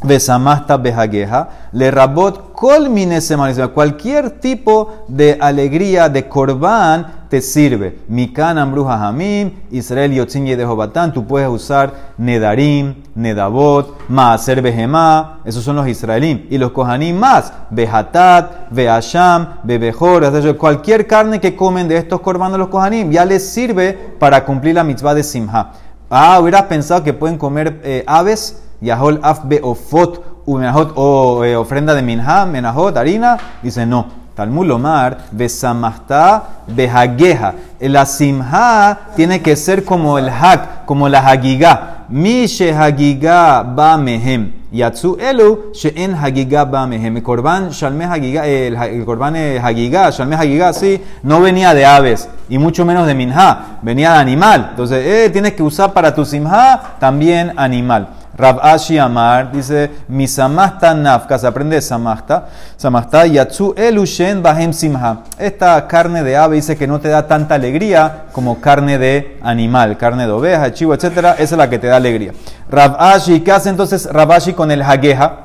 Besamasta 0.03 0.77
bejageja, 0.77 1.49
le 1.73 1.91
rabot 1.91 2.51
Cualquier 3.73 4.39
tipo 4.39 5.05
de 5.07 5.35
alegría 5.41 6.09
de 6.09 6.27
corbán 6.27 7.25
te 7.27 7.41
sirve. 7.41 7.97
Mikan 8.07 8.59
ambruja 8.59 9.07
hamim, 9.07 9.51
Israel 9.71 10.11
yotzin 10.13 10.45
de 10.45 10.63
Jobatán. 10.63 11.11
Tú 11.11 11.25
puedes 11.25 11.49
usar 11.49 11.91
nedarim, 12.19 12.95
nedabot, 13.15 13.97
maaser 14.09 14.61
behemá. 14.61 15.39
Esos 15.43 15.63
son 15.63 15.75
los 15.75 15.87
israelíes. 15.87 16.41
Y 16.51 16.59
los 16.59 16.71
kohanim 16.71 17.17
más. 17.17 17.51
Behatat, 17.71 18.69
beasham, 18.69 19.55
bebejor. 19.63 20.23
Cualquier 20.55 21.07
carne 21.07 21.39
que 21.39 21.55
comen 21.55 21.87
de 21.87 21.97
estos 21.97 22.21
corbanos 22.21 22.59
los 22.59 22.67
kohanim 22.67 23.09
ya 23.09 23.25
les 23.25 23.49
sirve 23.49 23.93
para 24.19 24.45
cumplir 24.45 24.75
la 24.75 24.83
mitzvah 24.83 25.15
de 25.15 25.23
simha. 25.23 25.71
Ah, 26.11 26.39
hubieras 26.39 26.63
pensado 26.63 27.03
que 27.03 27.13
pueden 27.13 27.39
comer 27.39 27.79
eh, 27.83 28.03
aves 28.05 28.61
Yahol 28.81 29.19
af 29.23 29.45
beofot 29.45 30.23
umenajot 30.45 30.93
o 30.95 31.43
eh, 31.45 31.59
ofrenda 31.59 31.95
de 31.95 32.01
minha, 32.01 32.45
menajot, 32.45 32.97
harina. 32.97 33.37
Dice 33.63 33.85
no. 33.85 34.21
Talmud 34.35 34.65
Lomar, 34.65 35.17
besamasta 35.31 36.43
behageja. 36.67 37.53
La 37.81 38.05
simha 38.05 38.97
tiene 39.15 39.41
que 39.41 39.55
ser 39.55 39.83
como 39.83 40.17
el 40.17 40.29
hag, 40.29 40.85
como 40.85 41.09
la 41.09 41.19
hagiga. 41.19 42.05
Mi 42.09 42.45
hagiga 42.45 43.63
ba 43.63 43.97
mehem. 43.97 44.53
Yatsu 44.71 45.17
elu 45.19 45.71
she'en 45.73 46.13
hagiga 46.13 46.63
ba 46.63 46.87
mehem. 46.87 47.17
El 47.17 47.23
korban 47.23 47.71
shalme 47.71 48.05
hagiga, 48.05 48.47
el, 48.47 49.05
korban 49.05 49.35
hagiga, 49.35 50.09
shalme 50.11 50.35
hagiga, 50.35 50.71
sí, 50.71 51.01
no 51.23 51.41
venía 51.41 51.73
de 51.73 51.85
aves 51.85 52.29
y 52.49 52.57
mucho 52.57 52.85
menos 52.85 53.07
de 53.07 53.13
minha, 53.13 53.79
venía 53.81 54.13
de 54.13 54.19
animal. 54.19 54.67
Entonces, 54.71 55.05
eh, 55.05 55.29
tienes 55.29 55.53
que 55.53 55.63
usar 55.63 55.91
para 55.91 56.15
tu 56.15 56.23
simha 56.23 56.95
también 56.99 57.51
animal. 57.57 58.07
Rab 58.41 58.59
Ashi 58.63 58.97
Amar 58.97 59.51
dice, 59.51 59.91
mi 60.07 60.27
samasta 60.27 60.95
nafka, 60.95 61.37
se 61.37 61.45
aprende 61.45 61.79
samasta, 61.79 62.47
samasta 62.75 63.27
yatsu 63.27 63.75
elushen 63.77 64.41
bahem 64.41 64.73
simha. 64.73 65.19
Esta 65.37 65.87
carne 65.87 66.23
de 66.23 66.35
ave 66.35 66.55
dice 66.55 66.75
que 66.75 66.87
no 66.87 66.99
te 66.99 67.09
da 67.09 67.27
tanta 67.27 67.53
alegría 67.53 68.25
como 68.31 68.59
carne 68.59 68.97
de 68.97 69.37
animal, 69.43 69.95
carne 69.95 70.25
de 70.25 70.31
oveja, 70.31 70.73
chivo, 70.73 70.95
etc. 70.95 71.35
Esa 71.37 71.43
es 71.43 71.51
la 71.51 71.69
que 71.69 71.77
te 71.77 71.85
da 71.85 71.97
alegría. 71.97 72.31
Rab 72.67 72.95
Ashi, 72.97 73.41
¿qué 73.41 73.51
hace 73.51 73.69
entonces 73.69 74.09
Rab 74.11 74.31
Ashi 74.31 74.53
con 74.53 74.71
el 74.71 74.81
hageja? 74.81 75.41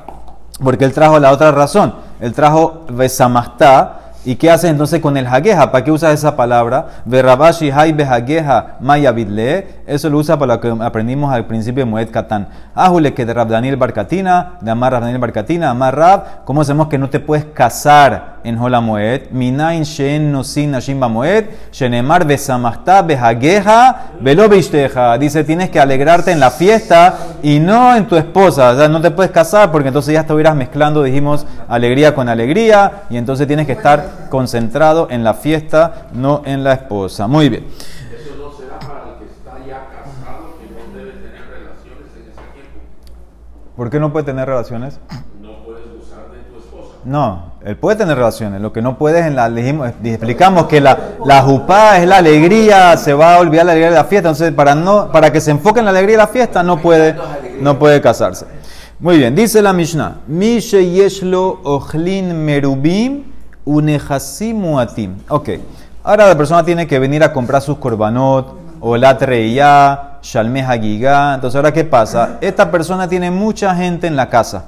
Porque 0.63 0.83
él 0.83 0.91
trajo 0.91 1.19
la 1.19 1.31
otra 1.31 1.51
razón. 1.51 1.93
Él 2.19 2.33
trajo 2.33 2.87
besamasta 2.89 4.06
¿Y 4.27 4.35
qué 4.35 4.51
haces 4.51 4.69
entonces 4.69 4.99
con 4.99 5.15
el 5.15 5.25
hageja? 5.25 5.71
¿Para 5.71 5.85
qué 5.85 5.89
usas 5.89 6.13
esa 6.13 6.35
palabra? 6.35 6.87
Verrabashi 7.05 7.71
hay 7.71 7.95
hageja 8.01 8.75
maya 8.81 9.15
Eso 9.85 10.09
lo 10.09 10.17
usa 10.17 10.37
para 10.37 10.55
lo 10.55 10.59
que 10.59 10.83
aprendimos 10.83 11.33
al 11.33 11.45
principio 11.45 11.85
de 11.85 11.89
Moed 11.89 12.11
Katán. 12.11 12.49
Ajule 12.75 13.13
que 13.13 13.25
de 13.25 13.33
Rab 13.33 13.47
Daniel 13.47 13.77
Barcatina, 13.77 14.55
de 14.59 14.69
Amar 14.69 14.91
Rab 14.91 15.03
Daniel 15.03 15.19
Barcatina, 15.19 15.69
Amar 15.69 15.95
Rab. 15.95 16.43
¿Cómo 16.43 16.61
sabemos 16.65 16.89
que 16.89 16.97
no 16.97 17.09
te 17.09 17.21
puedes 17.21 17.45
casar 17.45 18.39
en 18.43 18.57
Hola 18.57 18.81
Moed? 18.81 19.31
Minain 19.31 19.83
Shen 19.83 20.29
Nosin 20.29 20.71
Nashim 20.71 20.99
Moed. 20.99 21.45
Shenemar 21.71 22.27
Besamachta 22.27 23.03
Behageja 23.03 24.07
Velo 24.19 24.49
Dice, 24.49 25.43
tienes 25.45 25.69
que 25.69 25.79
alegrarte 25.79 26.33
en 26.33 26.41
la 26.41 26.51
fiesta 26.51 27.15
y 27.41 27.59
no 27.59 27.95
en 27.95 28.05
tu 28.09 28.17
esposa. 28.17 28.71
O 28.71 28.77
sea, 28.77 28.89
no 28.89 28.99
te 28.99 29.09
puedes 29.09 29.31
casar 29.31 29.71
porque 29.71 29.87
entonces 29.87 30.13
ya 30.13 30.19
estuvieras 30.19 30.53
mezclando, 30.53 31.01
dijimos, 31.01 31.45
alegría 31.69 32.13
con 32.13 32.27
alegría. 32.27 33.03
Y 33.09 33.15
entonces 33.15 33.47
tienes 33.47 33.65
que 33.65 33.71
estar 33.71 34.16
concentrado 34.29 35.07
en 35.09 35.23
la 35.23 35.33
fiesta, 35.33 36.07
no 36.13 36.41
en 36.45 36.63
la 36.63 36.73
esposa. 36.73 37.27
Muy 37.27 37.49
bien. 37.49 37.65
Eso 37.67 38.35
no 38.37 38.51
será 38.57 38.79
para 38.79 39.13
el 39.13 39.19
que 39.19 39.25
está 39.25 39.57
ya 39.65 39.87
casado, 39.89 40.57
que 40.59 40.67
no 40.69 40.97
debe 40.97 41.11
tener 41.11 41.49
relaciones 41.49 42.07
en 42.15 42.31
ese 42.31 42.41
tiempo. 42.53 42.79
¿Por 43.75 43.89
qué 43.89 43.99
no 43.99 44.11
puede 44.11 44.25
tener 44.25 44.47
relaciones? 44.47 44.99
No 45.41 45.63
puedes 45.63 45.85
usar 46.01 46.31
de 46.31 46.39
tu 46.51 46.57
esposa. 46.59 46.99
No, 47.05 47.53
él 47.63 47.77
puede 47.77 47.97
tener 47.97 48.17
relaciones. 48.17 48.61
Lo 48.61 48.73
que 48.73 48.81
no 48.81 48.97
puedes 48.97 49.25
en 49.25 49.35
la 49.35 49.49
dijimos, 49.49 49.91
explicamos 50.03 50.67
que 50.67 50.81
la, 50.81 50.97
la 51.25 51.41
jupá 51.41 51.97
es 51.97 52.07
la 52.07 52.17
alegría, 52.17 52.97
se 52.97 53.13
va 53.13 53.35
a 53.35 53.39
olvidar 53.39 53.65
la 53.65 53.71
alegría 53.73 53.91
de 53.91 53.97
la 53.97 54.05
fiesta. 54.05 54.29
Entonces, 54.29 54.53
para 54.53 54.75
no, 54.75 55.11
para 55.11 55.31
que 55.31 55.39
se 55.41 55.51
enfoque 55.51 55.79
en 55.79 55.85
la 55.85 55.91
alegría 55.91 56.17
de 56.17 56.23
la 56.23 56.27
fiesta, 56.27 56.63
no 56.63 56.81
puede, 56.81 57.15
no 57.61 57.77
puede 57.77 58.01
casarse. 58.01 58.45
Muy 58.99 59.19
bien, 59.19 59.35
dice 59.35 59.61
la 59.61 59.73
Mishnah, 59.73 60.21
Mishe 60.25 60.89
yeshlo 60.89 61.59
ochlin 61.63 62.33
merubim 62.43 63.25
Unehasimuatim. 63.67 65.15
Ok. 65.27 65.49
Ahora 66.03 66.27
la 66.27 66.37
persona 66.37 66.63
tiene 66.63 66.87
que 66.87 66.99
venir 66.99 67.21
a 67.23 67.33
comprar 67.33 67.61
sus 67.61 67.77
korbanot, 67.77 68.55
o 68.79 68.95
la 68.95 69.17
treya, 69.17 70.19
shalme 70.21 70.61
hagiga. 70.61 71.35
Entonces, 71.35 71.55
¿ahora 71.55 71.73
qué 71.73 71.83
pasa? 71.83 72.37
Esta 72.41 72.71
persona 72.71 73.07
tiene 73.07 73.29
mucha 73.31 73.75
gente 73.75 74.07
en 74.07 74.15
la 74.15 74.29
casa, 74.29 74.65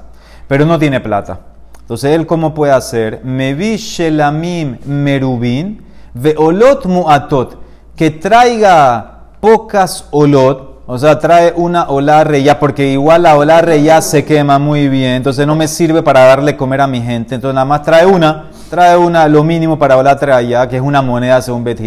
pero 0.48 0.66
no 0.66 0.78
tiene 0.78 1.00
plata. 1.00 1.40
Entonces, 1.80 2.12
¿él 2.14 2.26
cómo 2.28 2.54
puede 2.54 2.74
hacer? 2.74 3.22
Me 3.24 3.56
shelamim 3.78 4.78
merubin, 4.86 5.84
ve 6.14 6.36
olot 6.38 6.86
muatot, 6.86 7.58
que 7.96 8.12
traiga 8.12 9.22
pocas 9.40 10.08
olot, 10.12 10.69
o 10.92 10.98
sea, 10.98 11.20
trae 11.20 11.54
una 11.56 11.88
olarre 11.90 12.42
ya, 12.42 12.60
porque 12.60 12.88
igual 12.88 13.22
la 13.22 13.38
olarre 13.38 13.84
ya 13.84 14.02
se 14.02 14.26
quema 14.26 14.58
muy 14.58 14.90
bien, 14.90 15.12
entonces 15.12 15.46
no 15.46 15.56
me 15.56 15.68
sirve 15.68 16.02
para 16.02 16.22
darle 16.22 16.58
comer 16.58 16.82
a 16.82 16.88
mi 16.88 17.00
gente, 17.00 17.36
entonces 17.36 17.54
nada 17.54 17.66
más 17.66 17.84
trae 17.84 18.08
una 18.08 18.50
trae 18.70 18.96
una, 18.96 19.28
lo 19.28 19.44
mínimo 19.44 19.78
para 19.78 19.98
Olatre 19.98 20.32
allá, 20.32 20.68
que 20.68 20.78
es 20.78 20.82
una 20.82 21.02
moneda 21.02 21.42
según 21.42 21.64
Bet 21.64 21.80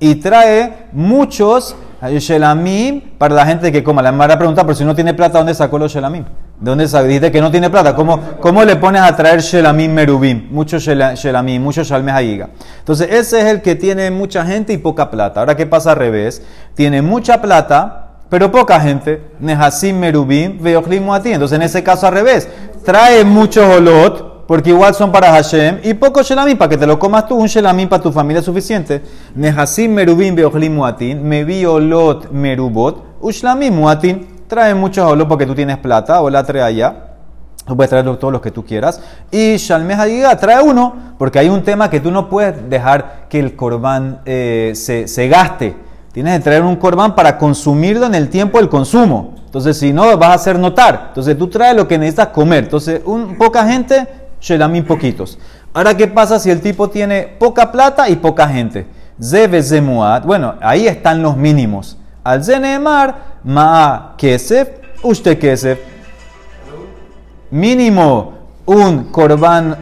y 0.00 0.14
trae 0.16 0.88
muchos 0.92 1.76
shelamim 2.02 3.00
para 3.18 3.34
la 3.34 3.46
gente 3.46 3.72
que 3.72 3.82
coma. 3.82 4.02
La 4.02 4.12
Mara 4.12 4.36
pregunta, 4.36 4.62
pero 4.62 4.74
si 4.74 4.84
no 4.84 4.94
tiene 4.94 5.14
plata, 5.14 5.38
¿dónde 5.38 5.54
sacó 5.54 5.78
los 5.78 5.92
shelamim? 5.92 6.24
¿De 6.60 6.70
dónde 6.70 6.86
sacó? 6.86 7.06
Dice 7.06 7.32
que 7.32 7.40
no 7.40 7.50
tiene 7.50 7.70
plata. 7.70 7.94
¿Cómo, 7.94 8.20
cómo 8.40 8.62
le 8.64 8.76
pones 8.76 9.02
a 9.02 9.16
traer 9.16 9.40
shelamim 9.40 9.92
merubim? 9.92 10.48
Muchos 10.50 10.84
shelamim, 10.84 11.62
muchos 11.62 11.88
shalmehayiga. 11.88 12.50
Entonces, 12.78 13.08
ese 13.10 13.40
es 13.40 13.46
el 13.46 13.62
que 13.62 13.74
tiene 13.74 14.10
mucha 14.10 14.44
gente 14.44 14.72
y 14.72 14.78
poca 14.78 15.10
plata. 15.10 15.40
Ahora, 15.40 15.56
¿qué 15.56 15.66
pasa 15.66 15.92
al 15.92 15.96
revés? 15.96 16.42
Tiene 16.74 17.00
mucha 17.00 17.40
plata, 17.40 18.03
pero 18.34 18.50
poca 18.50 18.80
gente. 18.80 19.22
Nehasim 19.38 19.96
merubim, 19.96 20.58
veochlim 20.60 21.06
ti. 21.22 21.30
Entonces, 21.30 21.54
en 21.54 21.62
ese 21.62 21.84
caso 21.84 22.08
al 22.08 22.14
revés. 22.14 22.48
Trae 22.84 23.24
muchos 23.24 23.64
olot, 23.64 24.44
porque 24.48 24.70
igual 24.70 24.92
son 24.92 25.12
para 25.12 25.30
Hashem, 25.30 25.78
y 25.84 25.94
poco 25.94 26.20
shelamim, 26.20 26.58
para 26.58 26.68
que 26.68 26.76
te 26.76 26.84
lo 26.84 26.98
comas 26.98 27.28
tú, 27.28 27.36
un 27.36 27.46
shelamim 27.46 27.88
para 27.88 28.02
tu 28.02 28.10
familia 28.10 28.40
es 28.40 28.44
suficiente. 28.44 29.02
Nehasim 29.36 29.92
merubim 29.92 30.34
beochlim 30.34 30.74
muatin, 30.74 31.22
mevi 31.22 31.64
olot 31.64 32.32
merubot, 32.32 33.04
ushlamim 33.20 33.72
muatin. 33.72 34.26
Trae 34.48 34.74
muchos 34.74 35.08
olot 35.08 35.28
porque 35.28 35.46
tú 35.46 35.54
tienes 35.54 35.78
plata, 35.78 36.20
o 36.20 36.28
la 36.28 36.42
trae 36.42 36.62
allá. 36.62 37.14
Tú 37.64 37.76
puedes 37.76 37.88
traer 37.88 38.04
todos 38.16 38.32
los 38.32 38.42
que 38.42 38.50
tú 38.50 38.64
quieras. 38.64 39.00
Y 39.30 39.58
Shalmeh 39.58 39.94
Hadiga 39.94 40.36
trae 40.40 40.60
uno, 40.60 41.14
porque 41.18 41.38
hay 41.38 41.50
un 41.50 41.62
tema 41.62 41.88
que 41.88 42.00
tú 42.00 42.10
no 42.10 42.28
puedes 42.28 42.68
dejar 42.68 43.26
que 43.28 43.38
el 43.38 43.54
corbán 43.54 44.22
eh, 44.24 44.72
se, 44.74 45.06
se 45.06 45.28
gaste. 45.28 45.83
Tienes 46.14 46.38
que 46.38 46.44
traer 46.44 46.62
un 46.62 46.76
corbán 46.76 47.16
para 47.16 47.36
consumirlo 47.36 48.06
en 48.06 48.14
el 48.14 48.28
tiempo 48.28 48.58
del 48.58 48.68
consumo. 48.68 49.34
Entonces, 49.46 49.76
si 49.76 49.92
no, 49.92 50.16
vas 50.16 50.30
a 50.30 50.34
hacer 50.34 50.56
notar. 50.60 51.06
Entonces, 51.08 51.36
tú 51.36 51.48
traes 51.48 51.74
lo 51.74 51.88
que 51.88 51.98
necesitas 51.98 52.28
comer. 52.28 52.64
Entonces, 52.64 53.00
un, 53.04 53.36
poca 53.36 53.66
gente 53.66 54.06
Shelamim 54.40 54.84
poquitos. 54.84 55.40
Ahora, 55.72 55.96
¿qué 55.96 56.06
pasa 56.06 56.38
si 56.38 56.52
el 56.52 56.60
tipo 56.60 56.88
tiene 56.88 57.22
poca 57.22 57.72
plata 57.72 58.08
y 58.08 58.14
poca 58.14 58.46
gente? 58.46 58.86
Zebe 59.20 59.60
Zemuat, 59.60 60.24
bueno, 60.24 60.54
ahí 60.60 60.86
están 60.86 61.20
los 61.20 61.36
mínimos. 61.36 61.98
Al 62.22 62.44
Zenemar, 62.44 63.40
Ma 63.42 64.14
Kesef, 64.16 64.68
Uste 65.02 65.36
Kesef. 65.36 65.80
Mínimo 67.50 68.34
un 68.66 69.10
korban 69.10 69.76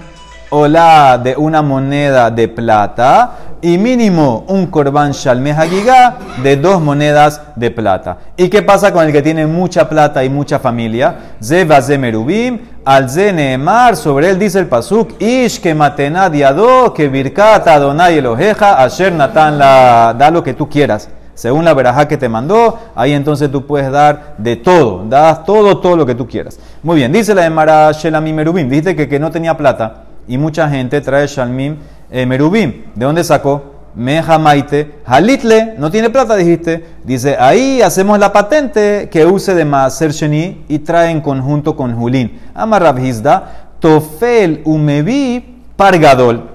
hola 0.54 1.18
de 1.22 1.34
una 1.34 1.62
moneda 1.62 2.30
de 2.30 2.46
plata 2.46 3.32
y 3.62 3.78
mínimo 3.78 4.44
un 4.48 4.66
korban 4.66 5.12
shalme 5.12 5.52
hagigá 5.52 6.16
de 6.42 6.58
dos 6.58 6.78
monedas 6.78 7.40
de 7.56 7.70
plata. 7.70 8.18
¿Y 8.36 8.50
qué 8.50 8.60
pasa 8.60 8.92
con 8.92 9.06
el 9.06 9.12
que 9.12 9.22
tiene 9.22 9.46
mucha 9.46 9.88
plata 9.88 10.22
y 10.22 10.28
mucha 10.28 10.58
familia? 10.58 11.36
Zeva 11.42 11.80
zemerubim, 11.80 12.58
al 12.84 13.08
zeneemar, 13.08 13.96
sobre 13.96 14.28
él 14.28 14.38
dice 14.38 14.58
el 14.58 14.66
pasuk, 14.66 15.14
ish 15.22 15.58
que 15.58 15.74
matena 15.74 16.28
diado, 16.28 16.92
que 16.92 17.08
birkata 17.08 17.72
adonai 17.72 18.18
eloheja, 18.18 18.82
asher 18.82 19.10
natan 19.10 19.56
la, 19.56 20.14
da 20.18 20.30
lo 20.30 20.44
que 20.44 20.52
tú 20.52 20.68
quieras. 20.68 21.08
Según 21.32 21.64
la 21.64 21.72
verajá 21.72 22.06
que 22.06 22.18
te 22.18 22.28
mandó, 22.28 22.78
ahí 22.94 23.14
entonces 23.14 23.50
tú 23.50 23.66
puedes 23.66 23.90
dar 23.90 24.34
de 24.36 24.56
todo, 24.56 25.02
das 25.08 25.46
todo, 25.46 25.78
todo 25.78 25.96
lo 25.96 26.04
que 26.04 26.14
tú 26.14 26.28
quieras. 26.28 26.58
Muy 26.82 26.96
bien, 26.96 27.10
dice 27.10 27.34
la 27.34 27.40
de 27.40 27.48
Mara 27.50 27.90
Shelami 27.92 28.34
Merubim, 28.34 28.68
dijiste 28.68 28.94
que, 28.94 29.08
que 29.08 29.18
no 29.18 29.30
tenía 29.30 29.56
plata 29.56 30.11
y 30.26 30.38
mucha 30.38 30.68
gente 30.68 31.00
trae 31.00 31.26
Shalmim 31.26 31.76
eh, 32.10 32.26
Merubim. 32.26 32.84
¿De 32.94 33.04
dónde 33.04 33.24
sacó? 33.24 33.72
Meja 33.94 34.38
Maite, 34.38 35.00
Halitle, 35.04 35.74
no 35.78 35.90
tiene 35.90 36.08
plata, 36.08 36.34
dijiste. 36.36 36.84
Dice, 37.04 37.36
ahí 37.38 37.82
hacemos 37.82 38.18
la 38.18 38.32
patente 38.32 39.08
que 39.10 39.26
use 39.26 39.54
de 39.54 39.64
Maaser 39.64 40.12
Sheni 40.12 40.64
y 40.68 40.78
trae 40.78 41.10
en 41.10 41.20
conjunto 41.20 41.76
con 41.76 41.94
Julín. 41.94 42.40
Amarrab 42.54 42.98
Hizda, 42.98 43.68
Tofel 43.80 44.62
Umevi 44.64 45.58
Pargadol. 45.76 46.51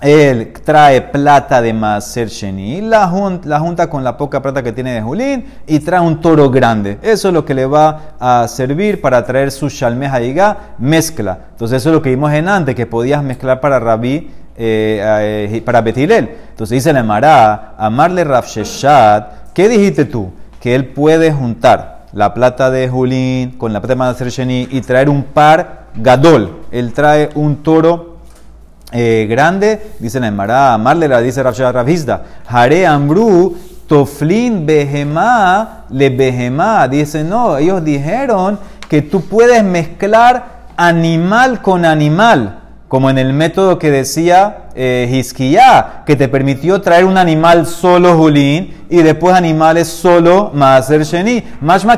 Él 0.00 0.52
trae 0.64 1.00
plata 1.02 1.60
de 1.60 1.72
Maser 1.72 2.28
Sheni, 2.28 2.80
la, 2.80 3.06
jun- 3.08 3.40
la 3.44 3.60
junta 3.60 3.88
con 3.90 4.02
la 4.02 4.16
poca 4.16 4.40
plata 4.40 4.62
que 4.62 4.72
tiene 4.72 4.94
de 4.94 5.02
Julín 5.02 5.44
y 5.66 5.78
trae 5.80 6.00
un 6.00 6.20
toro 6.20 6.50
grande. 6.50 6.98
Eso 7.02 7.28
es 7.28 7.34
lo 7.34 7.44
que 7.44 7.54
le 7.54 7.66
va 7.66 8.14
a 8.18 8.48
servir 8.48 9.00
para 9.00 9.24
traer 9.24 9.50
su 9.50 9.68
Shalmeh 9.68 10.08
Haigá, 10.08 10.56
mezcla. 10.78 11.38
Entonces 11.50 11.76
eso 11.82 11.90
es 11.90 11.94
lo 11.94 12.02
que 12.02 12.10
vimos 12.10 12.32
en 12.32 12.48
antes, 12.48 12.74
que 12.74 12.86
podías 12.86 13.22
mezclar 13.22 13.60
para 13.60 13.78
Rabí, 13.78 14.30
eh, 14.56 15.48
eh, 15.52 15.62
para 15.64 15.80
Betilel. 15.82 16.30
Entonces 16.50 16.76
dice 16.76 16.92
la 16.92 17.02
Mará, 17.02 17.74
amarle 17.78 18.24
Rav 18.24 18.46
Sheshat, 18.46 19.52
¿qué 19.52 19.68
dijiste 19.68 20.06
tú? 20.06 20.32
Que 20.60 20.74
él 20.74 20.86
puede 20.86 21.32
juntar 21.32 22.06
la 22.12 22.34
plata 22.34 22.70
de 22.70 22.88
Julín 22.88 23.52
con 23.52 23.72
la 23.72 23.80
plata 23.80 23.94
de 23.94 23.98
Maser 23.98 24.28
Sheni 24.30 24.68
y 24.70 24.80
traer 24.80 25.08
un 25.08 25.24
par 25.24 25.86
gadol. 25.94 26.60
Él 26.70 26.92
trae 26.92 27.30
un 27.34 27.62
toro 27.62 28.09
eh, 28.92 29.26
grande, 29.28 29.92
dice 29.98 30.18
la 30.18 30.28
Emara, 30.28 30.74
amarle 30.74 31.06
la 31.06 31.20
dice 31.20 31.42
Rav 31.42 31.54
Shah 31.54 31.72
Ravizda, 31.72 32.22
Hare 32.46 32.86
Amru, 32.86 33.56
Toflin 33.86 34.66
Behemá, 34.66 35.84
le 35.90 36.10
Behemá, 36.10 36.88
dice 36.88 37.22
no, 37.24 37.56
ellos 37.56 37.84
dijeron 37.84 38.58
que 38.88 39.02
tú 39.02 39.22
puedes 39.22 39.62
mezclar 39.62 40.60
animal 40.76 41.62
con 41.62 41.84
animal, 41.84 42.58
como 42.88 43.08
en 43.08 43.18
el 43.18 43.32
método 43.32 43.78
que 43.78 43.90
decía 43.92 44.64
eh, 44.74 45.22
que 46.06 46.16
te 46.16 46.28
permitió 46.28 46.80
traer 46.80 47.04
un 47.04 47.18
animal 47.18 47.66
solo 47.66 48.16
Julín 48.16 48.74
y 48.90 49.02
después 49.02 49.34
animales 49.34 49.86
solo 49.86 50.50
Maaser 50.54 51.04
Sheni. 51.04 51.44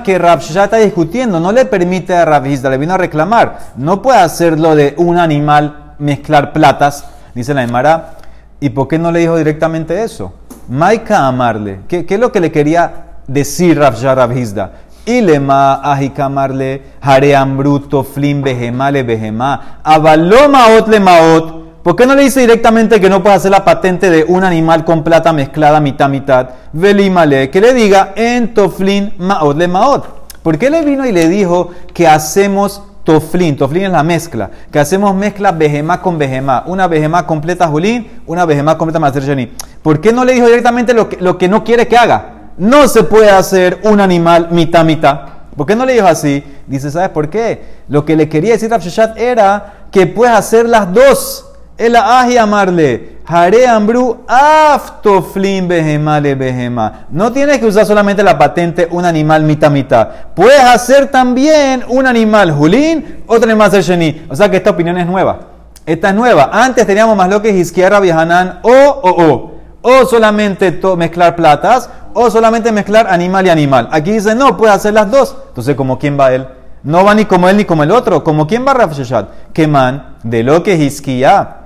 Que 0.05 0.19
Rav 0.19 0.41
Shah 0.41 0.65
está 0.65 0.77
discutiendo, 0.77 1.41
no 1.41 1.53
le 1.53 1.65
permite 1.65 2.15
a 2.15 2.27
Rav 2.27 2.47
Hizda, 2.47 2.69
le 2.69 2.77
vino 2.77 2.93
a 2.93 2.99
reclamar, 2.99 3.59
no 3.77 4.03
puede 4.03 4.19
hacerlo 4.19 4.75
de 4.75 4.95
un 4.99 5.19
animal 5.19 5.82
mezclar 6.03 6.53
platas, 6.53 7.05
dice 7.35 7.55
la 7.55 7.63
Emara. 7.63 8.17
¿Y 8.61 8.71
por 8.71 8.89
qué 8.89 8.99
no 8.99 9.11
le 9.11 9.21
dijo 9.21 9.37
directamente 9.37 10.03
eso? 10.03 10.33
Maika 10.69 11.27
amarle. 11.27 11.81
¿Qué, 11.89 12.07
es 12.09 12.21
lo 12.21 12.31
que 12.31 12.41
le 12.41 12.53
quería 12.53 13.07
decir 13.27 13.79
Rav 13.79 13.95
Shah 13.95 14.15
Rav 14.15 14.37
Hizda? 14.37 14.73
Ilema 15.05 15.81
ahikamarle 15.83 16.83
hare 17.01 17.35
ambruto 17.35 18.05
flim 18.05 18.41
behemale 18.41 19.03
behemá 19.03 19.81
avaloma 19.83 20.69
ot 20.79 20.89
le 20.89 21.01
maot. 21.01 21.63
¿Por 21.83 21.97
qué 21.97 22.07
no 22.07 22.15
le 22.15 22.23
dice 22.23 22.41
directamente 22.41 23.01
que 23.01 23.11
no 23.11 23.21
puede 23.21 23.35
hacer 23.35 23.51
la 23.51 23.65
patente 23.65 24.09
de 24.09 24.23
un 24.23 24.45
animal 24.45 24.85
con 24.85 25.03
plata 25.03 25.33
mezclada 25.33 25.81
mitad 25.81 26.09
mitad? 26.09 26.51
Velimale, 26.73 27.51
que 27.51 27.61
le 27.61 27.75
diga 27.75 28.13
en 28.15 28.55
toflin 28.55 29.15
maot 29.19 29.57
le 29.57 29.67
maot. 29.67 30.05
¿Por 30.45 30.59
qué 30.59 30.71
le 30.71 30.85
vino 30.85 31.05
y 31.05 31.11
le 31.11 31.29
dijo 31.29 31.71
que 31.93 32.07
hacemos 32.07 32.83
toflin? 33.05 33.57
Toflin 33.57 33.85
es 33.85 33.91
la 33.91 34.03
mezcla. 34.03 34.51
Que 34.71 34.79
hacemos 34.79 35.15
mezcla 35.15 35.53
behemá 35.53 36.01
con 36.01 36.19
behemá. 36.19 36.65
Una 36.67 36.87
behemá 36.87 37.27
completa 37.27 37.69
julín, 37.69 38.11
una 38.27 38.45
behemá 38.45 38.79
completa 38.79 38.99
maser. 38.99 39.49
¿Por 39.83 40.01
qué 40.01 40.13
no 40.13 40.25
le 40.25 40.33
dijo 40.35 40.47
directamente 40.47 40.95
lo 40.95 41.09
que, 41.09 41.17
lo 41.19 41.39
que 41.39 41.49
no 41.49 41.65
quiere 41.65 41.89
que 41.89 41.97
haga? 41.97 42.51
No 42.59 42.89
se 42.89 43.05
puede 43.05 43.31
hacer 43.31 43.81
un 43.85 44.01
animal 44.01 44.49
mitad 44.51 44.85
mitad. 44.85 45.21
¿Por 45.57 45.67
qué 45.67 45.77
no 45.77 45.85
le 45.85 45.95
dijo 45.95 46.07
así? 46.07 46.43
Dice, 46.67 46.91
¿sabes 46.91 47.11
por 47.11 47.29
qué? 47.29 47.83
Lo 47.89 48.05
que 48.05 48.17
le 48.17 48.29
quería 48.29 48.53
decir 48.53 48.71
Sheshat 48.71 49.19
era 49.19 49.87
que 49.91 50.07
puedes 50.07 50.35
hacer 50.35 50.69
las 50.69 50.93
dos. 50.93 51.52
El 51.83 51.97
aji 51.97 52.39
amarle. 52.39 53.19
Hare 53.27 53.67
ambru 53.67 54.19
aftoflim 54.29 55.67
behemale 55.67 56.37
behema. 56.37 57.07
No 57.11 57.33
tienes 57.33 57.59
que 57.59 57.67
usar 57.67 57.85
solamente 57.85 58.23
la 58.23 58.39
patente 58.39 58.87
un 58.93 59.05
animal 59.05 59.43
mitad 59.43 59.69
mitad. 59.69 60.09
Puedes 60.37 60.61
hacer 60.61 61.09
también 61.09 61.83
un 61.89 62.07
animal 62.07 62.53
julín, 62.53 63.25
otro 63.27 63.51
animal 63.51 63.73
sheni. 63.73 64.27
O 64.29 64.37
sea 64.37 64.49
que 64.49 64.59
esta 64.59 64.71
opinión 64.71 64.97
es 64.97 65.07
nueva. 65.09 65.41
Esta 65.85 66.11
es 66.11 66.15
nueva. 66.15 66.51
Antes 66.53 66.87
teníamos 66.87 67.17
más 67.17 67.29
lo 67.29 67.43
que 67.43 67.51
Izquierda 67.51 67.99
Viajanán 67.99 68.61
o 68.63 68.71
o 68.71 69.11
o. 69.11 69.53
O 69.83 70.07
solamente 70.07 70.79
mezclar 70.97 71.35
platas 71.35 71.91
o 72.15 72.31
solamente 72.31 72.71
mezclar 72.71 73.09
animal 73.09 73.45
y 73.47 73.51
animal. 73.51 73.89
Aquí 73.91 74.13
dice 74.13 74.37
no, 74.37 74.57
puede 74.57 74.73
hacer 74.73 74.95
las 74.95 75.11
dos. 75.11 75.37
Entonces, 75.49 75.75
¿como 75.75 75.99
quién 75.99 76.17
va 76.17 76.33
él? 76.33 76.47
No 76.85 77.05
va 77.05 77.15
ni 77.15 77.25
como 77.27 77.49
él 77.49 77.57
ni 77.57 77.65
como 77.65 77.83
el 77.85 77.91
otro. 77.91 78.25
¿Como 78.25 78.47
quién 78.47 78.67
va 78.67 78.75
Rav 78.75 78.93
Sheshat? 78.93 79.29
Que 79.53 79.67
man, 79.67 80.17
de 80.23 80.43
lo 80.43 80.63
que 80.63 80.75
Hizkiah 80.77 81.59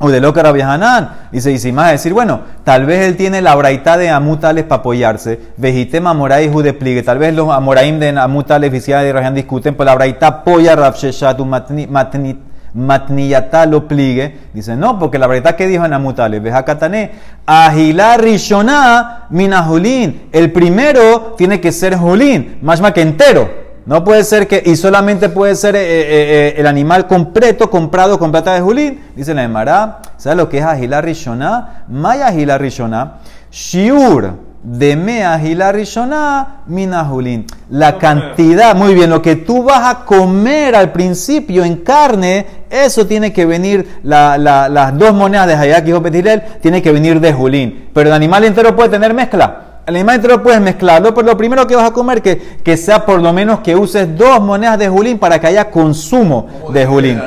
o 0.00 0.08
de 0.08 0.20
lo 0.20 0.32
que 0.32 0.42
Rabbi 0.42 0.60
Hanan. 0.60 1.10
Dice, 1.30 1.52
y 1.52 1.58
si 1.58 1.72
más 1.72 1.92
decir, 1.92 2.12
bueno, 2.12 2.40
tal 2.64 2.86
vez 2.86 3.06
él 3.06 3.16
tiene 3.16 3.40
la 3.42 3.54
braita 3.54 3.96
de 3.96 4.10
Amutales 4.10 4.64
para 4.64 4.80
apoyarse. 4.80 5.38
Vejitema 5.56 6.10
Amorai 6.10 6.48
Judepligue. 6.50 7.02
Tal 7.02 7.18
vez 7.18 7.34
los 7.34 7.50
Amoraim 7.50 7.98
de 7.98 8.08
Amutales, 8.10 8.88
y 8.88 9.12
Rajan 9.12 9.34
discuten, 9.34 9.74
pues 9.74 9.84
la 9.86 9.94
braita 9.94 10.26
apoya 10.28 10.74
Rav 10.76 10.94
Sheshat, 10.96 11.38
matni- 11.40 11.88
matni- 11.88 12.38
matniyatá 12.74 13.66
lo 13.66 13.86
pligue. 13.86 14.38
Dice, 14.54 14.74
no, 14.76 14.98
porque 14.98 15.18
la 15.18 15.26
braita 15.26 15.54
que 15.56 15.66
dijo 15.66 15.84
en 15.84 15.92
Amutales, 15.92 16.42
Veja 16.42 16.64
Katané, 16.64 17.12
Agilá 17.46 18.16
Rishoná 18.16 19.26
Minahulín. 19.30 20.22
El 20.32 20.50
primero 20.52 21.34
tiene 21.36 21.60
que 21.60 21.70
ser 21.70 21.96
Julín, 21.96 22.58
más 22.62 22.80
más 22.80 22.92
que 22.92 23.02
entero. 23.02 23.61
No 23.84 24.04
puede 24.04 24.22
ser 24.24 24.46
que, 24.46 24.62
y 24.64 24.76
solamente 24.76 25.28
puede 25.28 25.56
ser 25.56 25.74
eh, 25.74 25.80
eh, 25.82 26.04
eh, 26.10 26.54
el 26.56 26.66
animal 26.66 27.06
completo 27.08 27.68
comprado 27.68 28.18
con 28.18 28.30
plata 28.30 28.54
de 28.54 28.60
Julín. 28.60 29.00
Dice 29.16 29.34
la 29.34 29.42
Emara, 29.42 30.00
¿sabes 30.16 30.36
lo 30.36 30.48
que 30.48 30.58
es 30.58 30.64
Agilá 30.64 31.00
Rishoná? 31.00 31.84
Maya 31.88 32.28
Agilá 32.28 32.58
Rishoná. 32.58 33.14
Shiur 33.50 34.34
de 34.62 34.94
me 34.94 35.24
Agilá 35.24 35.72
Rishoná 35.72 36.62
mina 36.66 37.04
Julín. 37.04 37.44
La 37.70 37.98
cantidad, 37.98 38.76
muy 38.76 38.94
bien, 38.94 39.10
lo 39.10 39.20
que 39.20 39.34
tú 39.34 39.64
vas 39.64 39.82
a 39.92 40.04
comer 40.04 40.76
al 40.76 40.92
principio 40.92 41.64
en 41.64 41.78
carne, 41.78 42.46
eso 42.70 43.04
tiene 43.06 43.32
que 43.32 43.44
venir, 43.46 43.98
la- 44.04 44.38
la- 44.38 44.68
las 44.68 44.96
dos 44.96 45.12
monedas 45.12 45.48
de 45.48 45.54
Hayak 45.56 45.88
y 45.88 45.92
Betilel, 45.92 46.42
tiene 46.60 46.80
que 46.80 46.92
venir 46.92 47.18
de 47.20 47.32
Julín. 47.32 47.88
Pero 47.92 48.10
el 48.10 48.14
animal 48.14 48.44
entero 48.44 48.76
puede 48.76 48.90
tener 48.90 49.12
mezcla. 49.12 49.71
El 49.84 49.96
animal 49.96 50.16
entero 50.16 50.42
puedes 50.42 50.60
mezclarlo, 50.60 51.12
pero 51.12 51.26
lo 51.26 51.36
primero 51.36 51.66
que 51.66 51.74
vas 51.74 51.90
a 51.90 51.92
comer 51.92 52.22
que, 52.22 52.38
que 52.62 52.76
sea 52.76 53.04
por 53.04 53.20
lo 53.20 53.32
menos 53.32 53.60
que 53.60 53.74
uses 53.74 54.16
dos 54.16 54.40
monedas 54.40 54.78
de 54.78 54.88
julín 54.88 55.18
para 55.18 55.40
que 55.40 55.48
haya 55.48 55.70
consumo 55.70 56.46
de 56.72 56.86
julín. 56.86 57.20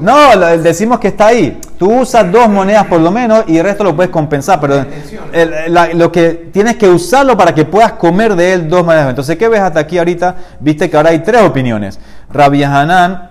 No, 0.00 0.34
lo- 0.34 0.58
decimos 0.58 0.98
que 0.98 1.08
está 1.08 1.28
ahí. 1.28 1.58
Tú 1.78 2.00
usas 2.00 2.30
dos 2.30 2.46
monedas 2.48 2.86
por 2.88 3.00
lo 3.00 3.10
menos 3.10 3.44
y 3.46 3.56
el 3.56 3.64
resto 3.64 3.84
lo 3.84 3.96
puedes 3.96 4.10
compensar, 4.10 4.60
pero 4.60 4.84
el- 5.32 5.72
la- 5.72 5.94
lo 5.94 6.12
que 6.12 6.50
tienes 6.52 6.76
que 6.76 6.88
usarlo 6.88 7.38
para 7.38 7.54
que 7.54 7.64
puedas 7.64 7.92
comer 7.92 8.34
de 8.36 8.52
él 8.52 8.68
dos 8.68 8.84
monedas. 8.84 9.08
Entonces, 9.08 9.38
¿qué 9.38 9.48
ves 9.48 9.60
hasta 9.60 9.80
aquí 9.80 9.96
ahorita? 9.96 10.34
Viste 10.60 10.90
que 10.90 10.96
ahora 10.98 11.08
hay 11.10 11.20
tres 11.20 11.40
opiniones. 11.42 11.98
Rabbi 12.30 12.64
Hanan 12.64 13.30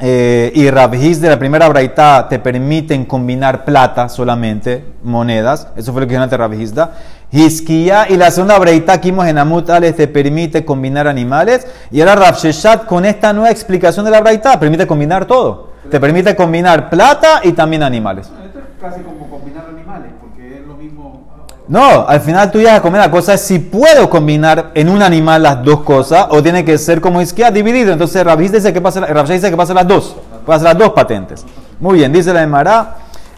eh, 0.00 0.52
y 0.54 0.70
Rabhiz 0.70 1.20
de 1.20 1.28
la 1.30 1.38
primera 1.40 1.68
braita 1.68 2.28
te 2.28 2.38
permiten 2.38 3.04
combinar 3.04 3.64
plata 3.64 4.08
solamente, 4.08 4.84
monedas. 5.02 5.66
Eso 5.76 5.92
fue 5.92 6.02
lo 6.02 6.06
que 6.06 6.12
dijo 6.12 6.22
antes 6.22 6.38
Rabhizda. 6.38 6.92
Hizkiya 7.30 8.08
y 8.08 8.16
la 8.16 8.30
segunda 8.30 8.58
que 8.60 9.10
vimos 9.10 9.26
en 9.26 9.36
Amut 9.36 9.68
Ales 9.68 9.96
te 9.96 10.08
permite 10.08 10.64
combinar 10.64 11.06
animales. 11.06 11.66
Y 11.90 12.00
ahora 12.00 12.16
Rav 12.16 12.36
Sheshat 12.36 12.86
con 12.86 13.04
esta 13.04 13.32
nueva 13.32 13.50
explicación 13.50 14.04
de 14.04 14.10
la 14.10 14.20
braita 14.20 14.58
permite 14.58 14.86
combinar 14.86 15.26
todo. 15.26 15.68
Te 15.90 16.00
permite 16.00 16.34
combinar 16.34 16.88
plata 16.90 17.40
y 17.42 17.52
también 17.52 17.82
animales. 17.82 18.30
Esto 18.44 18.58
es 18.58 18.64
casi 18.80 19.02
como 19.02 19.28
combinar 19.28 19.66
animales, 19.68 20.12
porque 20.20 20.58
es 20.58 20.66
lo 20.66 20.74
mismo. 20.74 21.26
No, 21.66 22.06
al 22.08 22.20
final 22.20 22.50
tú 22.50 22.58
llegas 22.58 22.78
a 22.78 22.82
comer. 22.82 23.00
La 23.02 23.10
cosa 23.10 23.34
es 23.34 23.42
si 23.42 23.58
puedo 23.58 24.08
combinar 24.08 24.70
en 24.74 24.88
un 24.88 25.02
animal 25.02 25.42
las 25.42 25.62
dos 25.62 25.80
cosas 25.80 26.26
o 26.30 26.42
tiene 26.42 26.64
que 26.64 26.78
ser 26.78 27.00
como 27.00 27.20
Isquia 27.20 27.50
dividido. 27.50 27.92
Entonces 27.92 28.24
Rabbi 28.24 28.48
dice 28.48 28.72
que 28.72 28.80
pasa, 28.80 29.00
dice 29.24 29.50
que 29.50 29.56
pasa 29.56 29.74
las 29.74 29.86
dos. 29.86 30.16
Hacer 30.46 30.64
las 30.64 30.78
dos 30.78 30.90
patentes. 30.90 31.44
Muy 31.78 31.98
bien, 31.98 32.10
dice 32.10 32.32
la 32.32 32.42
Emara. 32.42 32.96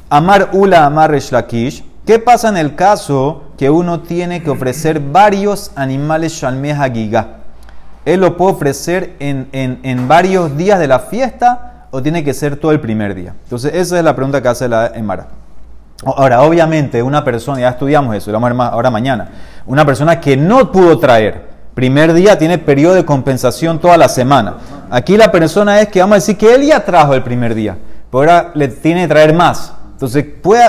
Amar 0.08 0.50
Ula, 0.52 0.86
Amar 0.86 1.10
Resh 1.10 1.32
Lakish. 1.32 1.84
¿Qué 2.06 2.18
pasa 2.18 2.48
en 2.48 2.56
el 2.56 2.74
caso 2.74 3.49
que 3.60 3.68
uno 3.68 4.00
tiene 4.00 4.42
que 4.42 4.48
ofrecer 4.48 5.00
varios 5.00 5.70
animales 5.76 6.32
Shalmeh 6.32 6.72
Hagigah? 6.72 7.26
Él 8.06 8.20
lo 8.20 8.34
puede 8.38 8.52
ofrecer 8.52 9.16
en, 9.18 9.50
en- 9.52 9.80
en 9.82 10.08
varios 10.08 10.56
días 10.56 10.78
de 10.78 10.88
la 10.88 10.98
fiesta 11.00 11.86
o 11.90 12.00
tiene 12.00 12.24
que 12.24 12.32
ser 12.32 12.56
todo 12.56 12.72
el 12.72 12.80
primer 12.80 13.14
día. 13.14 13.34
Entonces, 13.44 13.74
esa 13.74 13.98
es 13.98 14.02
la 14.04 14.16
pregunta 14.16 14.40
que 14.40 14.48
hace 14.48 14.66
la 14.66 14.86
Emara. 14.94 15.26
Ahora, 16.06 16.40
obviamente, 16.40 17.02
una 17.02 17.22
persona, 17.22 17.60
ya 17.60 17.68
estudiamos 17.68 18.16
eso, 18.16 18.30
lo 18.30 18.36
vamos 18.40 18.46
a 18.46 18.48
ver 18.48 18.56
más 18.56 18.72
ahora 18.72 18.90
mañana, 18.90 19.28
una 19.66 19.84
persona 19.84 20.18
que 20.18 20.38
no 20.38 20.72
pudo 20.72 20.98
traer, 20.98 21.42
primer 21.74 22.14
día 22.14 22.38
tiene 22.38 22.56
periodo 22.56 22.94
de 22.94 23.04
compensación 23.04 23.78
toda 23.78 23.98
la 23.98 24.08
semana. 24.08 24.54
Aquí 24.90 25.18
la 25.18 25.30
persona 25.30 25.82
es 25.82 25.88
que 25.88 26.00
vamos 26.00 26.14
a 26.14 26.20
decir 26.20 26.38
que 26.38 26.54
él 26.54 26.62
ya 26.62 26.82
trajo 26.82 27.12
el 27.12 27.22
primer 27.22 27.54
día, 27.54 27.76
pero 28.10 28.20
ahora 28.20 28.52
le 28.54 28.68
tiene 28.68 29.02
que 29.02 29.08
traer 29.08 29.34
más. 29.34 29.74
Entonces, 30.00 30.24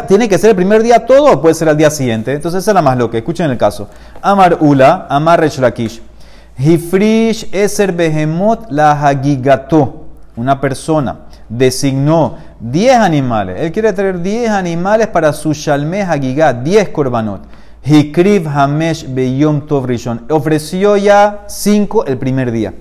¿tiene 0.09 0.27
que 0.27 0.37
ser 0.37 0.49
el 0.49 0.57
primer 0.57 0.83
día 0.83 1.05
todo 1.05 1.31
o 1.31 1.41
puede 1.41 1.55
ser 1.55 1.69
al 1.69 1.77
día 1.77 1.89
siguiente? 1.89 2.33
Entonces, 2.33 2.63
esa 2.63 2.71
es 2.71 2.75
la 2.75 2.81
más 2.81 2.97
loca. 2.97 3.17
Escuchen 3.17 3.49
el 3.49 3.57
caso. 3.57 3.87
Amar 4.21 4.57
Ula, 4.59 5.07
Amar 5.09 5.39
Resh 5.39 5.57
Lakish. 5.57 6.01
Hifrish 6.57 7.47
Eser 7.53 7.93
Behemot 7.93 8.69
la 8.69 8.91
Hagigato. 8.91 10.07
Una 10.35 10.59
persona 10.59 11.19
designó 11.47 12.35
10 12.59 12.97
animales. 12.97 13.61
Él 13.61 13.71
quiere 13.71 13.93
traer 13.93 14.21
10 14.21 14.49
animales 14.49 15.07
para 15.07 15.31
su 15.31 15.53
Shalmeh 15.53 16.03
Hagigah, 16.03 16.51
10 16.51 16.89
korbanot. 16.89 17.43
Hikriv 17.85 18.49
Hamesh 18.49 19.05
Beyom 19.07 19.65
Tov 19.65 19.85
Rishon. 19.85 20.25
Ofreció 20.29 20.97
ya 20.97 21.45
5 21.47 22.05
el 22.05 22.17
primer 22.17 22.51
día. 22.51 22.73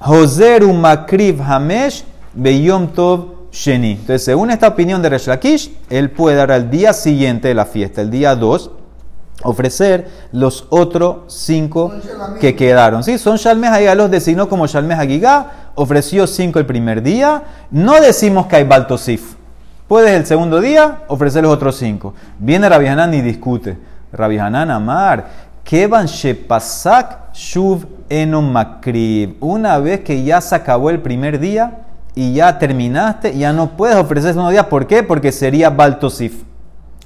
Joseru 0.00 0.72
Makriv 0.72 1.40
Hamesh 1.40 2.02
Beyom 2.34 2.88
Tov 2.88 3.33
Sheni. 3.54 3.92
Entonces, 3.92 4.24
según 4.24 4.50
esta 4.50 4.66
opinión 4.66 5.00
de 5.00 5.08
Resh 5.08 5.28
Lakish, 5.28 5.70
él 5.88 6.10
puede 6.10 6.36
dar 6.36 6.50
al 6.50 6.70
día 6.70 6.92
siguiente 6.92 7.48
de 7.48 7.54
la 7.54 7.64
fiesta, 7.64 8.02
el 8.02 8.10
día 8.10 8.34
2, 8.34 8.70
ofrecer 9.44 10.08
los 10.32 10.66
otros 10.70 11.32
cinco 11.32 11.92
que 12.40 12.56
quedaron. 12.56 13.04
¿sí? 13.04 13.16
Son 13.16 13.36
Shalmeh 13.36 13.68
Hagigah, 13.68 13.94
los 13.94 14.10
designó 14.10 14.48
como 14.48 14.66
Shalmeh 14.66 14.94
Hagigah, 14.94 15.70
ofreció 15.76 16.26
cinco 16.26 16.58
el 16.58 16.66
primer 16.66 17.00
día. 17.00 17.44
No 17.70 18.00
decimos 18.00 18.46
que 18.46 18.56
hay 18.56 18.64
Baltosif. 18.64 19.34
Puedes 19.86 20.10
el 20.12 20.26
segundo 20.26 20.60
día 20.60 21.02
ofrecer 21.06 21.44
los 21.44 21.52
otros 21.52 21.76
cinco. 21.76 22.14
Viene 22.40 22.68
Rabbi 22.68 22.86
Hanan 22.88 23.14
y 23.14 23.22
discute. 23.22 23.78
Rabbi 24.12 24.38
Hanan 24.38 24.70
Amar, 24.70 25.26
Kevan 25.62 26.06
Shepasak 26.06 27.32
Shuv 27.32 27.86
Enom 28.08 28.50
Makrib. 28.50 29.36
Una 29.40 29.78
vez 29.78 30.00
que 30.00 30.24
ya 30.24 30.40
se 30.40 30.56
acabó 30.56 30.90
el 30.90 31.00
primer 31.00 31.38
día 31.38 31.83
y 32.14 32.34
ya 32.34 32.58
terminaste, 32.58 33.36
ya 33.36 33.52
no 33.52 33.76
puedes 33.76 33.96
ofrecer 33.96 34.28
el 34.28 34.34
segundo 34.34 34.50
día. 34.50 34.68
¿Por 34.68 34.86
qué? 34.86 35.02
Porque 35.02 35.32
sería 35.32 35.70
Baltosif. 35.70 36.44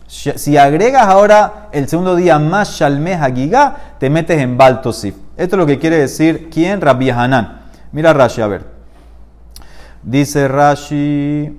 Si 0.07 0.57
agregas 0.57 1.07
ahora 1.07 1.69
el 1.71 1.87
segundo 1.87 2.17
día 2.17 2.39
más 2.39 2.71
Shalmeh 2.71 3.15
Hagigah, 3.15 3.77
te 3.99 4.09
metes 4.09 4.41
en 4.41 4.57
Baltosif. 4.57 5.15
Esto 5.37 5.57
es 5.57 5.59
lo 5.61 5.67
que 5.67 5.79
quiere 5.79 5.99
decir 5.99 6.49
quién, 6.51 6.81
Rabbi 6.81 7.11
Hanan. 7.11 7.61
Mira 7.93 8.13
Rashi, 8.13 8.41
a 8.41 8.47
ver. 8.47 8.65
Dice 10.03 10.49
Rashi. 10.49 11.59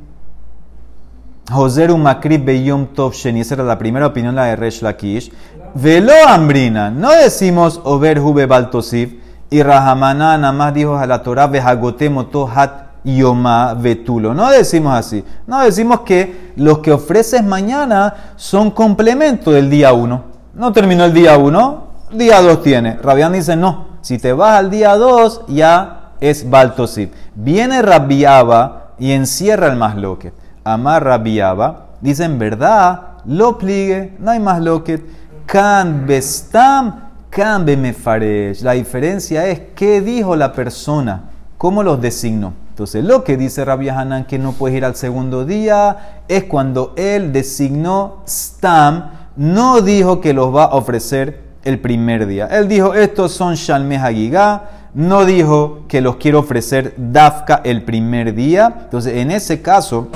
Joseru 1.51 1.97
Makrib 1.97 2.45
Beyom 2.45 2.87
Tov 2.87 3.13
Sheni. 3.13 3.41
Esa 3.41 3.55
era 3.55 3.63
la 3.63 3.77
primera 3.77 4.07
opinión, 4.07 4.35
la 4.35 4.45
de 4.45 4.55
Resh 4.55 4.81
Lakish. 4.81 5.31
Velo 5.75 6.13
Ambrina. 6.27 6.89
No 6.89 7.11
decimos 7.11 7.81
Over 7.83 8.19
Hube 8.19 8.45
Baltosif. 8.45 9.13
Y 9.49 9.63
Rahamana 9.63 10.37
nada 10.37 10.53
más 10.53 10.73
dijo 10.73 10.97
a 10.97 11.07
la 11.07 11.23
Torah 11.23 11.47
Vejagotemo 11.47 12.27
Tohat 12.27 12.88
Yoma 13.17 13.73
Vetulo. 13.73 14.33
No 14.33 14.49
decimos 14.49 14.93
así. 14.93 15.23
No 15.47 15.61
decimos 15.61 16.01
que 16.01 16.51
los 16.55 16.79
que 16.79 16.91
ofreces 16.91 17.43
mañana 17.43 18.33
son 18.35 18.71
complemento 18.71 19.51
del 19.51 19.69
día 19.69 19.93
1. 19.93 20.23
No 20.53 20.73
terminó 20.73 21.05
el 21.05 21.13
día 21.13 21.37
1, 21.37 21.87
día 22.13 22.41
2 22.41 22.61
tiene. 22.61 22.97
Rabián 22.97 23.33
dice 23.33 23.55
no. 23.55 23.87
Si 24.01 24.17
te 24.17 24.33
vas 24.33 24.57
al 24.57 24.69
día 24.69 24.95
2, 24.95 25.45
ya 25.47 26.11
es 26.19 26.49
Baltosif. 26.49 27.11
Viene 27.35 27.81
Rabiaba 27.81 28.93
y 28.97 29.11
encierra 29.11 29.67
el 29.67 29.77
más 29.77 29.95
loque. 29.95 30.33
Amar 30.63 31.03
Rabiaba. 31.03 31.87
Dice 32.01 32.23
en 32.23 32.39
verdad, 32.39 33.01
lo 33.25 33.57
pligue, 33.57 34.15
no 34.19 34.31
hay 34.31 34.39
más 34.39 34.61
loque. 34.61 35.03
Kan 35.45 36.05
bestam, 36.07 37.09
kan 37.29 37.65
bemefaresh. 37.65 38.61
La 38.61 38.73
diferencia 38.73 39.47
es 39.47 39.61
qué 39.75 40.01
dijo 40.01 40.35
la 40.35 40.53
persona, 40.53 41.23
cómo 41.57 41.83
los 41.83 42.01
designó. 42.01 42.53
Entonces, 42.79 43.03
lo 43.03 43.25
que 43.25 43.35
dice 43.35 43.65
Rabbi 43.65 43.89
Hanan 43.89 44.23
que 44.23 44.39
no 44.39 44.53
puedes 44.53 44.77
ir 44.77 44.85
al 44.85 44.95
segundo 44.95 45.43
día 45.43 46.21
es 46.29 46.45
cuando 46.45 46.93
él 46.95 47.33
designó 47.33 48.21
Stam, 48.25 49.11
no 49.35 49.81
dijo 49.81 50.21
que 50.21 50.31
los 50.31 50.55
va 50.55 50.63
a 50.63 50.75
ofrecer 50.75 51.41
el 51.65 51.79
primer 51.79 52.25
día. 52.25 52.45
Él 52.45 52.69
dijo, 52.69 52.93
estos 52.93 53.33
son 53.33 53.55
Shalmeh 53.55 53.97
Hagigah, 53.97 54.69
no 54.93 55.25
dijo 55.25 55.79
que 55.89 55.99
los 55.99 56.15
quiero 56.15 56.39
ofrecer 56.39 56.93
Dafka 56.95 57.59
el 57.65 57.83
primer 57.83 58.33
día. 58.33 58.73
Entonces, 58.85 59.17
en 59.17 59.31
ese 59.31 59.61
caso, 59.61 60.07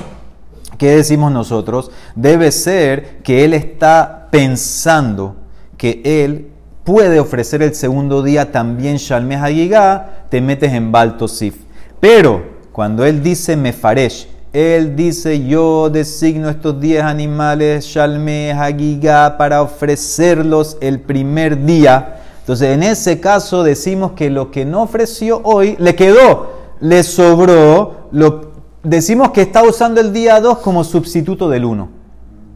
¿qué 0.77 0.91
decimos 0.91 1.33
nosotros? 1.33 1.91
Debe 2.15 2.49
ser 2.53 3.17
que 3.23 3.43
él 3.43 3.53
está 3.53 4.29
pensando 4.31 5.35
que 5.75 6.01
él 6.05 6.47
puede 6.85 7.19
ofrecer 7.19 7.61
el 7.61 7.75
segundo 7.75 8.23
día 8.23 8.53
también 8.53 8.95
Shalmeh 8.95 9.35
Hagigah, 9.35 10.27
te 10.29 10.39
metes 10.39 10.71
en 10.71 10.93
Baltosif. 10.93 11.57
Pero 11.99 12.52
cuando 12.73 13.05
él 13.05 13.21
dice 13.21 13.55
Mefaresh, 13.55 14.27
él 14.51 14.95
dice 14.95 15.45
yo 15.45 15.91
designo 15.91 16.49
estos 16.49 16.81
10 16.81 17.03
animales 17.03 17.85
Shalmeh 17.85 18.51
Hagigah 18.51 19.37
para 19.37 19.61
ofrecerlos 19.61 20.77
el 20.81 20.99
primer 20.99 21.63
día. 21.63 22.21
Entonces 22.39 22.69
en 22.69 22.81
ese 22.81 23.19
caso 23.19 23.63
decimos 23.63 24.13
que 24.13 24.31
lo 24.31 24.49
que 24.49 24.65
no 24.65 24.81
ofreció 24.81 25.39
hoy 25.43 25.75
le 25.77 25.93
quedó, 25.93 26.53
le 26.79 27.03
sobró, 27.03 28.07
lo, 28.11 28.53
decimos 28.81 29.29
que 29.29 29.43
está 29.43 29.61
usando 29.61 30.01
el 30.01 30.11
día 30.11 30.41
2 30.41 30.57
como 30.57 30.83
sustituto 30.83 31.47
del 31.49 31.65
1. 31.65 31.89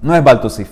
No 0.02 0.16
es 0.16 0.24
Baltosif. 0.24 0.70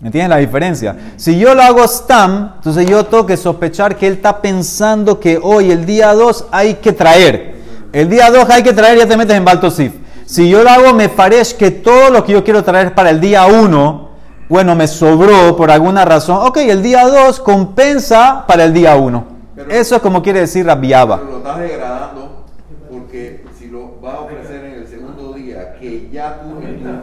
¿Me 0.00 0.08
entiendes 0.08 0.28
la 0.28 0.36
diferencia? 0.36 0.96
Si 1.16 1.38
yo 1.38 1.54
lo 1.54 1.62
hago 1.62 1.88
Stam, 1.88 2.52
entonces 2.56 2.86
yo 2.86 3.06
tengo 3.06 3.24
que 3.24 3.38
sospechar 3.38 3.96
que 3.96 4.06
él 4.06 4.14
está 4.14 4.42
pensando 4.42 5.18
que 5.18 5.40
hoy, 5.42 5.70
el 5.70 5.86
día 5.86 6.12
2, 6.12 6.48
hay 6.50 6.74
que 6.74 6.92
traer. 6.92 7.53
El 7.94 8.10
día 8.10 8.28
2 8.28 8.50
hay 8.50 8.64
que 8.64 8.72
traer, 8.72 8.98
ya 8.98 9.06
te 9.06 9.16
metes 9.16 9.36
en 9.36 9.44
Baltosif. 9.44 9.92
Si 10.26 10.48
yo 10.50 10.64
lo 10.64 10.70
hago, 10.70 10.92
me 10.94 11.08
parece 11.08 11.56
que 11.56 11.70
todo 11.70 12.10
lo 12.10 12.24
que 12.24 12.32
yo 12.32 12.42
quiero 12.42 12.64
traer 12.64 12.92
para 12.92 13.10
el 13.10 13.20
día 13.20 13.46
1, 13.46 14.08
bueno, 14.48 14.74
me 14.74 14.88
sobró 14.88 15.56
por 15.56 15.70
alguna 15.70 16.04
razón. 16.04 16.38
Ok, 16.44 16.56
el 16.56 16.82
día 16.82 17.06
2 17.06 17.38
compensa 17.38 18.44
para 18.48 18.64
el 18.64 18.72
día 18.74 18.96
1. 18.96 19.24
Eso 19.70 19.94
es 19.94 20.02
como 20.02 20.22
quiere 20.24 20.40
decir 20.40 20.66
Rabiaba. 20.66 21.18
Pero 21.18 21.30
lo 21.30 21.36
estás 21.38 21.58
degradando 21.60 22.44
porque 22.90 23.44
si 23.56 23.68
lo 23.68 24.00
vas 24.02 24.14
a 24.14 24.20
ofrecer 24.22 24.64
en 24.64 24.72
el 24.72 24.88
segundo 24.88 25.32
día, 25.34 25.74
que 25.78 26.08
ya 26.12 26.40
tu, 26.40 26.60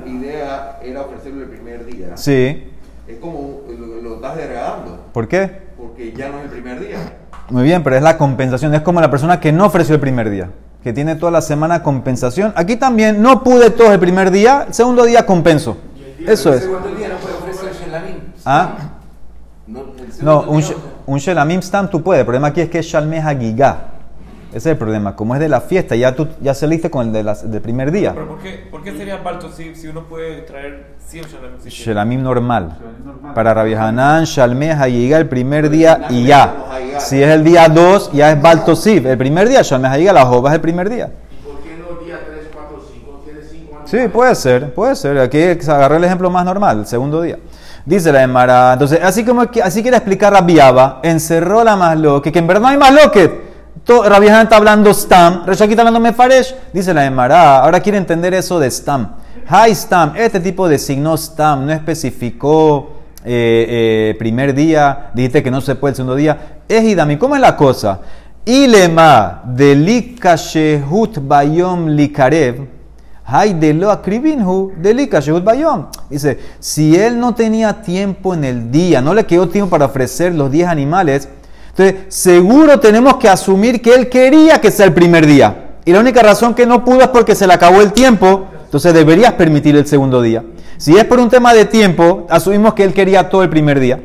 idea 0.10 0.78
era 0.84 1.02
ofrecerlo 1.04 1.44
el 1.44 1.50
primer 1.50 1.86
día, 1.86 2.18
Sí. 2.18 2.70
es 3.08 3.18
como 3.22 3.62
lo, 3.70 4.02
lo 4.02 4.16
estás 4.16 4.36
degradando 4.36 5.06
¿Por 5.14 5.30
qué? 5.30 5.72
porque 5.78 6.12
ya 6.12 6.28
no 6.28 6.40
es 6.40 6.46
el 6.46 6.50
primer 6.52 6.82
día. 6.86 6.98
Muy 7.50 7.64
bien, 7.64 7.82
pero 7.82 7.96
es 7.96 8.02
la 8.04 8.18
compensación. 8.18 8.74
Es 8.76 8.82
como 8.82 9.00
la 9.00 9.10
persona 9.10 9.40
que 9.40 9.54
no 9.54 9.66
ofreció 9.66 9.96
el 9.96 10.02
primer 10.02 10.30
día, 10.30 10.50
que 10.84 10.94
tiene 10.94 11.16
toda 11.16 11.32
la 11.32 11.42
semana 11.42 11.84
compensación. 11.84 12.54
Aquí 12.56 12.76
también 12.76 13.22
no 13.22 13.44
pude 13.44 13.70
todo 13.70 13.92
el 13.92 14.00
primer 14.00 14.32
día, 14.32 14.66
el 14.68 14.74
segundo 14.74 15.04
día 15.06 15.26
compenso. 15.26 15.78
Eso 16.26 16.54
es. 16.54 16.62
día 16.98 17.10
no 17.10 17.16
puede 17.18 17.36
ofrecer 17.36 17.72
Shelamim. 17.74 18.16
Ah, 18.46 18.72
No, 20.22 20.42
un, 20.44 20.62
día- 20.62 20.76
un 21.08 21.18
Shelamim 21.20 21.62
Stam 21.62 21.90
tú 21.90 22.02
puedes. 22.04 22.20
El 22.22 22.26
problema 22.26 22.48
aquí 22.50 22.62
es 22.62 22.70
que 22.70 22.80
es 22.80 22.86
Shalmeh 22.86 23.20
Hagigah. 23.22 23.91
Ese 24.52 24.58
es 24.58 24.66
el 24.74 24.78
problema. 24.78 25.16
Como 25.16 25.34
es 25.34 25.40
de 25.40 25.48
la 25.48 25.62
fiesta, 25.62 25.96
ya 25.96 26.14
tú 26.14 26.28
ya 26.42 26.54
saliste 26.54 26.90
con 26.90 27.08
el 27.08 27.14
de 27.14 27.24
las- 27.24 27.50
del 27.50 27.62
primer 27.62 27.90
día. 27.92 28.12
Pero 28.14 28.28
¿por 28.28 28.40
qué, 28.40 28.68
¿por 28.70 28.84
qué 28.84 28.92
sería 28.98 29.16
Baltosif 29.18 29.78
si 29.78 29.88
uno 29.88 30.04
puede 30.04 30.42
traer 30.42 30.88
100 31.08 31.24
Shalom? 31.26 31.52
si 31.60 31.70
quiere? 31.70 31.76
Shelamim 31.86 32.22
normal. 32.22 32.78
normal. 33.06 33.34
Para 33.34 33.54
Rabbi 33.54 33.74
Hanan, 33.76 34.26
Shalmeh 34.26 34.72
Hagigah 34.74 35.18
el 35.20 35.30
primer 35.30 35.70
día 35.70 36.02
y 36.10 36.26
ya. 36.26 36.54
Si 37.00 37.24
es 37.24 37.30
el 37.30 37.44
día 37.46 37.70
2, 37.70 38.12
ya 38.12 38.32
es 38.32 38.42
Baltosif. 38.42 39.06
El 39.06 39.18
primer 39.18 39.48
día, 39.48 39.62
Shalmeh 39.62 39.88
Hagigah, 39.88 40.12
la 40.14 40.26
jova 40.26 40.50
es 40.50 40.56
el 40.56 40.62
primer 40.62 40.90
día. 40.90 41.10
¿Y 41.10 41.46
por 41.46 41.60
qué 41.62 41.78
los 41.78 42.06
días 42.06 42.20
3, 42.28 42.48
4, 42.54 42.82
5 42.94 43.22
tiene 43.24 43.40
5 43.50 43.78
años? 43.78 43.90
Sí, 43.90 43.98
puede 44.12 44.36
ser, 44.36 44.74
puede 44.74 44.96
ser. 44.98 45.18
Aquí 45.20 45.40
se 45.62 45.72
agarró 45.72 45.96
el 45.96 46.04
ejemplo 46.04 46.30
más 46.30 46.44
normal, 46.44 46.80
el 46.80 46.86
segundo 46.88 47.22
día. 47.22 47.38
Dice 47.86 48.12
la 48.12 48.22
Emara, 48.22 48.74
entonces, 48.74 49.00
así 49.02 49.24
como 49.24 49.50
que- 49.50 49.64
así 49.64 49.82
quiere 49.82 49.96
explicar 49.98 50.34
Rabiaba, 50.34 51.00
encerró 51.04 51.64
la 51.64 51.76
masloque, 51.78 52.32
que 52.34 52.40
en 52.40 52.48
verdad 52.48 52.62
no 52.62 52.68
hay 52.68 52.78
masloque. 52.78 53.51
Rabbi 53.88 54.28
Hanan 54.28 54.44
está 54.44 54.58
hablando 54.58 54.94
Stam, 54.94 55.46
Reshaki 55.46 55.72
está 55.72 55.82
hablando 55.82 56.00
Mefaresh. 56.00 56.56
Dice 56.72 56.94
la 56.94 57.06
Emara, 57.06 57.60
ahora 57.60 57.80
quiere 57.80 57.98
entender 57.98 58.34
eso 58.34 58.60
de 58.60 58.70
Stam. 58.70 59.16
Hay 59.48 59.76
Stam, 59.76 60.14
este 60.16 60.40
tipo 60.40 60.70
de 60.70 60.78
signo 60.78 61.18
Stam 61.18 61.66
no 61.66 61.74
especificó 61.74 63.02
eh, 63.24 64.14
eh, 64.14 64.16
primer 64.18 64.54
día, 64.54 65.12
dijiste 65.14 65.44
que 65.44 65.52
no 65.52 65.62
se 65.62 65.76
puede 65.76 65.92
el 65.92 65.96
segundo 65.96 66.16
día. 66.16 66.62
Es 66.68 66.84
Idami, 66.84 67.18
¿cómo 67.18 67.36
es 67.36 67.42
la 67.42 67.58
cosa? 67.58 68.00
Ilema 68.46 69.44
shehut 69.46 71.20
bayom 71.22 71.88
likarev. 71.88 72.68
Hay 73.26 73.54
de 73.54 73.74
lo 73.74 73.96
delika 74.78 75.20
shehut 75.20 75.44
bayom. 75.44 75.88
Dice, 76.10 76.40
si 76.60 76.96
él 76.96 77.20
no 77.20 77.36
tenía 77.36 77.82
tiempo 77.82 78.34
en 78.34 78.44
el 78.44 78.72
día, 78.72 79.02
no 79.02 79.14
le 79.14 79.26
quedó 79.26 79.48
tiempo 79.48 79.70
para 79.70 79.86
ofrecer 79.86 80.34
los 80.34 80.52
10 80.52 80.68
animales, 80.68 81.30
entonces 81.72 82.14
seguro 82.14 82.80
tenemos 82.80 83.18
que 83.18 83.28
asumir 83.28 83.82
que 83.82 83.94
él 83.94 84.10
quería 84.10 84.62
que 84.62 84.72
sea 84.72 84.86
el 84.86 84.94
primer 84.94 85.26
día. 85.26 85.72
Y 85.84 85.92
la 85.92 86.00
única 86.00 86.22
razón 86.22 86.54
que 86.54 86.66
no 86.66 86.86
pudo 86.86 87.02
es 87.02 87.08
porque 87.08 87.36
se 87.36 87.48
le 87.48 87.54
acabó 87.54 87.82
el 87.82 87.92
tiempo, 87.92 88.48
entonces 88.64 88.94
deberías 88.94 89.34
permitir 89.34 89.76
el 89.76 89.88
segundo 89.88 90.22
día. 90.22 90.44
Si 90.78 90.96
es 90.96 91.06
por 91.06 91.20
un 91.20 91.30
tema 91.30 91.54
de 91.54 91.66
tiempo, 91.66 92.28
asumimos 92.30 92.74
que 92.74 92.84
él 92.84 92.94
quería 92.94 93.30
todo 93.30 93.44
el 93.44 93.50
primer 93.50 93.80
día 93.80 94.00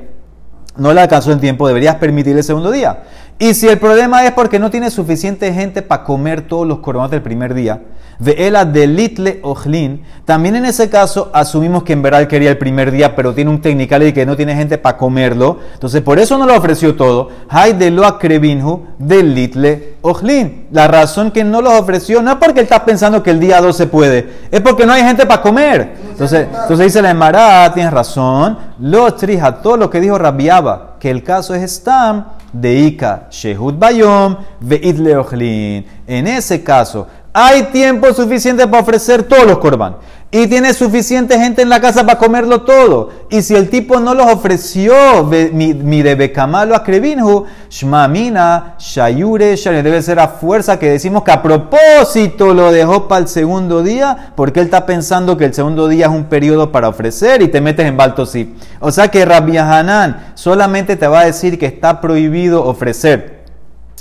no 0.77 0.93
le 0.93 1.01
alcanzó 1.01 1.33
el 1.33 1.41
tiempo, 1.41 1.67
deberías 1.67 1.97
permitir 1.97 2.37
el 2.37 2.45
segundo 2.45 2.71
día. 2.71 3.05
Y 3.39 3.55
si 3.55 3.69
el 3.69 3.79
problema 3.79 4.25
es 4.25 4.33
porque 4.33 4.59
no 4.59 4.71
tiene 4.71 4.91
suficiente 4.91 5.53
gente 5.53 5.83
para 5.83 6.05
comer 6.05 6.43
todos 6.43 6.67
los 6.67 6.79
coronados 6.79 7.11
del 7.11 7.23
primer 7.23 7.55
día, 7.55 7.83
de 8.19 8.47
ela 8.47 8.65
delitle 8.65 9.41
ojlin, 9.43 10.03
también 10.25 10.57
en 10.57 10.65
ese 10.65 10.91
caso 10.91 11.31
asumimos 11.33 11.83
que 11.83 11.93
en 11.93 12.03
verdad 12.03 12.27
quería 12.27 12.51
el 12.51 12.59
primer 12.59 12.91
día, 12.91 13.15
pero 13.15 13.35
tiene 13.35 13.51
un 13.51 13.61
technical 13.61 14.03
y 14.03 14.13
que 14.13 14.27
no 14.27 14.37
tiene 14.37 14.55
gente 14.55 14.79
para 14.79 14.97
comerlo, 14.97 15.59
entonces 15.75 16.03
por 16.03 16.19
eso 16.19 16.37
no 16.39 16.47
lo 16.47 16.57
ofreció 16.57 16.97
todo. 16.97 17.31
Hay 17.49 17.75
de 17.75 17.91
lo 17.91 18.07
akrebinhu 18.07 18.87
delitle 18.99 19.95
ojlin. 20.03 20.67
La 20.71 20.89
razón 20.89 21.31
que 21.31 21.45
no 21.45 21.63
los 21.63 21.75
ofreció 21.75 22.23
no 22.23 22.33
es 22.33 22.37
porque 22.39 22.61
él 22.61 22.65
está 22.65 22.85
pensando 22.85 23.23
que 23.23 23.31
el 23.31 23.41
día 23.41 23.61
2 23.61 23.77
se 23.77 23.87
puede, 23.87 24.29
es 24.51 24.61
porque 24.61 24.87
no 24.87 24.93
hay 24.93 25.03
gente 25.03 25.27
para 25.27 25.43
comer. 25.43 25.97
Entonces, 26.11 26.49
entonces 26.51 26.87
dice 26.87 27.03
la 27.03 27.11
Emara, 27.11 27.73
tienes 27.75 27.93
razón, 27.93 28.59
lo 28.81 29.13
trija, 29.15 29.61
todo 29.61 29.77
lo 29.77 29.91
que 29.91 30.01
dijo 30.01 30.19
Rabiaba, 30.19 30.97
que 30.99 31.11
el 31.11 31.23
caso 31.23 31.55
es 31.55 31.71
Stam, 31.71 32.25
de 32.53 32.75
Ika, 32.75 33.29
Shehut 33.31 33.79
Bayom, 33.79 34.37
Veit 34.61 34.99
Leochlin. 34.99 35.85
En 36.07 36.27
ese 36.27 36.63
caso, 36.63 37.07
hay 37.39 37.65
tiempo 37.65 38.15
suficiente 38.15 38.67
para 38.67 38.83
ofrecer 38.83 39.25
todos 39.25 39.45
los 39.45 39.59
corban. 39.59 39.97
Y 40.31 40.47
tiene 40.47 40.73
suficiente 40.73 41.39
gente 41.39 41.61
en 41.61 41.69
la 41.69 41.83
casa 41.83 42.07
para 42.07 42.19
comerlo 42.19 42.63
todo. 42.63 43.11
Y 43.29 43.43
si 43.43 43.55
el 43.55 43.69
tipo 43.69 44.01
no 44.01 44.15
los 44.15 44.27
ofreció, 44.33 45.23
mi, 45.25 45.75
mi 45.75 46.01
de 46.01 46.15
Becamalo 46.15 46.75
a 46.75 46.83
Krevinhu, 46.83 47.45
Shmamina, 47.69 48.77
Shayure, 48.79 49.55
Shayure, 49.55 49.83
debe 49.83 50.01
ser 50.01 50.19
a 50.19 50.29
fuerza 50.29 50.79
que 50.79 50.89
decimos 50.89 51.25
que 51.25 51.31
a 51.31 51.43
propósito 51.43 52.55
lo 52.55 52.73
dejó 52.73 53.07
para 53.07 53.21
el 53.21 53.29
segundo 53.29 53.83
día, 53.83 54.33
porque 54.35 54.61
él 54.61 54.67
está 54.67 54.87
pensando 54.87 55.37
que 55.37 55.45
el 55.45 55.53
segundo 55.53 55.89
día 55.89 56.07
es 56.07 56.13
un 56.13 56.25
periodo 56.25 56.73
para 56.73 56.89
ofrecer 56.89 57.43
y 57.43 57.49
te 57.49 57.61
metes 57.61 57.85
en 57.85 57.99
Baltosí. 57.99 58.55
O 58.81 58.91
sea 58.91 59.09
que 59.09 59.27
Rabbi 59.27 59.59
Hanan 59.59 60.33
solamente 60.35 60.97
te 60.97 61.07
va 61.07 61.21
a 61.21 61.27
decir 61.27 61.59
que 61.59 61.67
está 61.67 62.01
prohibido 62.01 62.65
ofrecer 62.65 63.36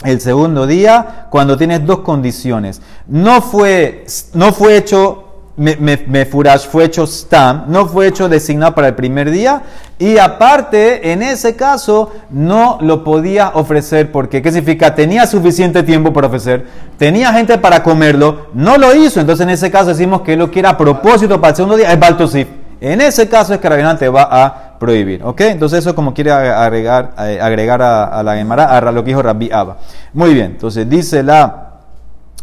el 0.04 0.20
segundo 0.20 0.68
día 0.68 1.28
cuando 1.30 1.58
tienes 1.58 1.86
dos 1.86 2.00
condiciones. 2.00 2.82
No 3.08 3.42
fue, 3.42 4.06
no 4.34 4.52
fue 4.52 4.78
hecho, 4.78 5.24
me, 5.58 5.78
me, 5.78 5.98
me 6.08 6.26
fue 6.26 6.84
hecho 6.84 7.08
stam, 7.08 7.66
no 7.68 7.88
fue 7.88 8.08
hecho 8.08 8.28
designado 8.28 8.76
para 8.76 8.90
el 8.90 8.96
primer 8.96 9.32
día 9.32 9.64
y 9.98 10.18
aparte, 10.18 11.14
en 11.14 11.24
ese 11.24 11.56
caso, 11.56 12.12
no 12.30 12.78
lo 12.82 13.06
podía 13.06 13.52
ofrecer 13.54 14.12
porque, 14.12 14.42
¿qué 14.42 14.52
significa? 14.52 14.94
Tenía 14.94 15.26
suficiente 15.26 15.84
tiempo 15.84 16.12
para 16.12 16.28
ofrecer, 16.28 16.66
tenía 16.98 17.32
gente 17.32 17.58
para 17.58 17.82
comerlo, 17.82 18.48
no 18.54 18.78
lo 18.78 18.94
hizo, 18.94 19.22
entonces 19.22 19.46
en 19.46 19.52
ese 19.52 19.72
caso 19.72 19.88
decimos 19.88 20.22
que 20.22 20.36
lo 20.36 20.52
quiere 20.52 20.68
a 20.68 20.78
propósito 20.78 21.40
para 21.40 21.52
el 21.52 21.56
segundo 21.56 21.78
día, 21.78 21.94
es 21.94 22.00
Baltosif. 22.00 22.48
En 22.82 23.00
ese 23.00 23.30
caso 23.30 23.54
es 23.54 23.60
que 23.60 23.70
Rabinán 23.70 23.98
va 24.14 24.28
a 24.30 24.65
prohibir, 24.80 25.24
¿ok? 25.24 25.42
Entonces 25.42 25.80
eso 25.80 25.96
como 25.96 26.14
quiere 26.14 26.32
agregar, 26.32 27.14
eh, 27.20 27.40
agregar 27.42 27.82
a, 27.82 28.22
la 28.24 28.36
Gemara, 28.36 28.78
a 28.78 28.92
lo 28.92 29.04
que 29.04 29.10
dijo 29.10 29.22
Rabbi 29.22 29.52
Abba. 29.52 29.78
Muy 30.14 30.34
bien, 30.34 30.52
entonces 30.52 30.90
dice 30.90 31.24
la 31.24 31.74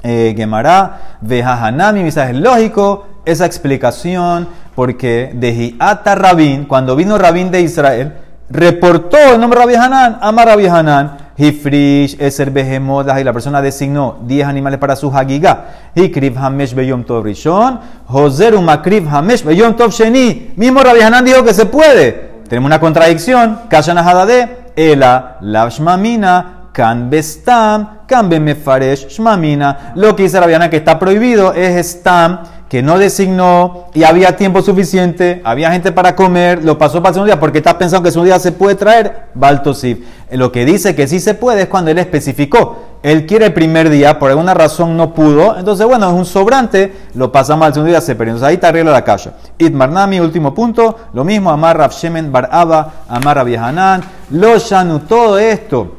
eh, 0.03 0.35
Gemara, 0.37 1.16
Vejahanami, 1.21 2.09
es 2.09 2.35
lógico 2.35 3.07
esa 3.25 3.47
explicación 3.47 4.49
porque 4.75 5.31
de 5.35 5.53
Hiata 5.55 6.14
Rabin, 6.14 6.64
cuando 6.64 6.97
vino 6.97 7.18
Rabin 7.18 7.51
de 7.51 7.61
Israel, 7.61 8.12
reportó 8.51 9.16
el 9.16 9.40
nombre 9.40 9.61
de 9.61 9.66
Rabbi 9.66 9.77
Hanan, 9.77 10.18
ama 10.21 10.45
Rabbi 10.45 10.66
Hanan, 10.66 11.16
Hifrish, 11.37 12.16
Eser 12.21 12.51
Behemodah, 12.51 13.21
y 13.21 13.25
la 13.25 13.33
persona 13.33 13.62
designó 13.62 14.18
10 14.23 14.47
animales 14.47 14.79
para 14.79 14.97
su 14.97 15.11
Hagigah. 15.11 15.92
Hikriv 15.95 16.37
Hamesh 16.37 16.75
Beyom 16.75 17.05
Tov 17.05 17.25
Rishon, 17.25 17.81
Joser 18.07 18.55
Umakriv 18.55 19.09
Hamesh 19.09 19.45
Beyom 19.45 19.75
Tov 19.75 19.90
Sheni. 19.90 20.53
Mismo 20.57 20.83
Rabbi 20.83 21.01
Hanan 21.01 21.25
dijo 21.25 21.42
que 21.42 21.55
se 21.55 21.66
puede. 21.66 22.33
Tenemos 22.49 22.68
una 22.68 22.81
contradicción. 22.81 23.61
Kashan 23.71 23.99
Hadade, 23.99 24.73
Ela, 24.77 25.38
Lav 25.40 25.71
Shmamina, 25.71 26.68
Kan 26.73 27.09
Bestam, 27.09 28.07
Kan 28.07 28.29
Bemefaresh 28.29 29.09
Shmamina. 29.09 29.92
Lo 29.95 30.14
que 30.14 30.25
dice 30.25 30.38
Rabbi 30.38 30.55
Hanan 30.55 30.71
que 30.71 30.77
está 30.77 30.99
prohibido 30.99 31.55
es 31.55 31.87
Stam, 31.87 32.40
que 32.73 32.83
no 32.83 32.99
designó 32.99 33.89
y 33.93 34.05
había 34.05 34.35
tiempo 34.35 34.63
suficiente, 34.63 35.43
había 35.45 35.71
gente 35.73 35.93
para 35.93 36.17
comer, 36.17 36.65
lo 36.65 36.79
pasó 36.79 37.03
para 37.03 37.11
el 37.11 37.15
segundo 37.17 37.27
día 37.27 37.39
porque 37.39 37.59
está 37.59 37.77
pensando 37.77 38.03
que 38.03 38.09
el 38.09 38.13
segundo 38.15 38.33
día 38.33 38.39
se 38.39 38.51
puede 38.51 38.77
traer 38.77 39.25
Baltosif. 39.35 39.99
Lo 40.31 40.51
que 40.51 40.65
dice 40.65 40.95
que 40.95 41.07
sí 41.07 41.21
se 41.21 41.35
puede 41.35 41.65
es 41.65 41.69
cuando 41.69 41.91
él 41.91 41.99
especificó. 41.99 42.83
Él 43.03 43.27
quiere 43.27 43.45
el 43.45 43.53
primer 43.53 43.91
día, 43.91 44.19
por 44.19 44.31
alguna 44.31 44.55
razón 44.55 44.97
no 44.97 45.13
pudo, 45.13 45.59
entonces 45.59 45.85
bueno, 45.85 46.09
es 46.09 46.15
un 46.15 46.25
sobrante, 46.25 46.95
lo 47.13 47.31
pasamos 47.31 47.67
al 47.67 47.75
segundo 47.75 47.91
día, 47.91 48.01
se 48.01 48.15
perdió. 48.15 48.33
Entonces 48.33 48.49
ahí 48.49 48.57
te 48.57 48.67
arregla 48.67 48.91
la 48.91 49.05
calle. 49.05 49.33
Itmarnami, 49.59 50.21
último 50.21 50.55
punto, 50.55 50.97
lo 51.13 51.25
mismo, 51.25 51.51
Amar 51.51 51.77
Rav 51.77 51.91
Shemen 51.91 52.33
Bar 52.33 52.49
Abba, 52.51 53.05
Amar 53.07 53.37
Rav 53.37 53.49
Yehanan, 53.49 54.03
Lo 54.31 54.57
Shanu, 54.57 55.01
todo 55.01 55.39
esto 55.39 55.97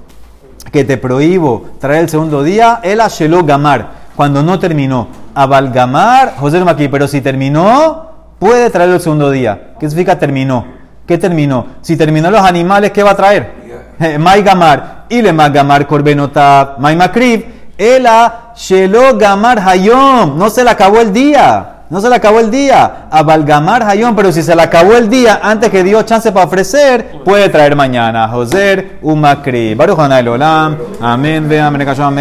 que 0.72 0.84
te 0.84 0.98
prohíbo 0.98 1.66
traer 1.80 2.02
el 2.02 2.10
segundo 2.10 2.42
día, 2.42 2.80
el 2.82 3.00
Ashelo 3.00 3.44
Gamar, 3.44 3.92
cuando 4.16 4.42
no 4.42 4.58
terminó. 4.58 5.22
Abalgamar, 5.36 6.36
José 6.38 6.64
Maki, 6.64 6.88
pero 6.88 7.08
si 7.08 7.22
terminó, 7.22 8.10
puede 8.40 8.70
traerlo 8.70 8.96
el 8.96 9.02
segundo 9.02 9.32
día. 9.32 9.74
¿Qué 9.80 9.90
significa 9.90 10.18
terminó? 10.20 10.66
¿Qué 11.06 11.18
terminó? 11.18 11.68
Si 11.82 11.98
terminó 11.98 12.32
los 12.32 12.42
animales, 12.42 12.92
¿qué 12.92 13.04
va 13.04 13.12
a 13.12 13.16
traer? 13.16 13.52
Eh, 14.00 14.18
Mai 14.20 14.42
Gamar, 14.44 15.06
y 15.10 15.22
le 15.22 15.34
Gamar 15.34 15.88
Corbenotab, 15.88 16.80
Mai 16.80 16.96
Makrib, 16.96 17.46
Ela 17.78 18.52
Shelo 18.56 19.18
Gamar 19.18 19.60
Hayom, 19.60 20.38
no 20.38 20.50
se 20.50 20.64
le 20.64 20.70
acabó 20.70 21.02
el 21.02 21.12
día. 21.12 21.70
No 21.90 22.02
se 22.02 22.10
le 22.10 22.16
acabó 22.16 22.40
el 22.40 22.50
día. 22.50 23.08
A 23.12 23.22
Balgamar 23.22 23.84
Hayón, 23.84 24.16
pero 24.16 24.32
si 24.32 24.42
se 24.42 24.56
le 24.56 24.64
acabó 24.64 24.94
el 24.96 25.12
día 25.12 25.42
antes 25.44 25.70
que 25.70 25.84
dio 25.84 26.02
chance 26.02 26.32
para 26.32 26.48
ofrecer, 26.48 27.22
puede 27.24 27.50
traer 27.50 27.76
mañana. 27.76 28.28
Joser 28.30 28.98
Umakri. 29.04 29.76
Baruch 29.76 30.00
Olam. 30.00 30.76
Amén. 31.00 31.48
Ve, 31.48 31.62
amén. 31.62 31.86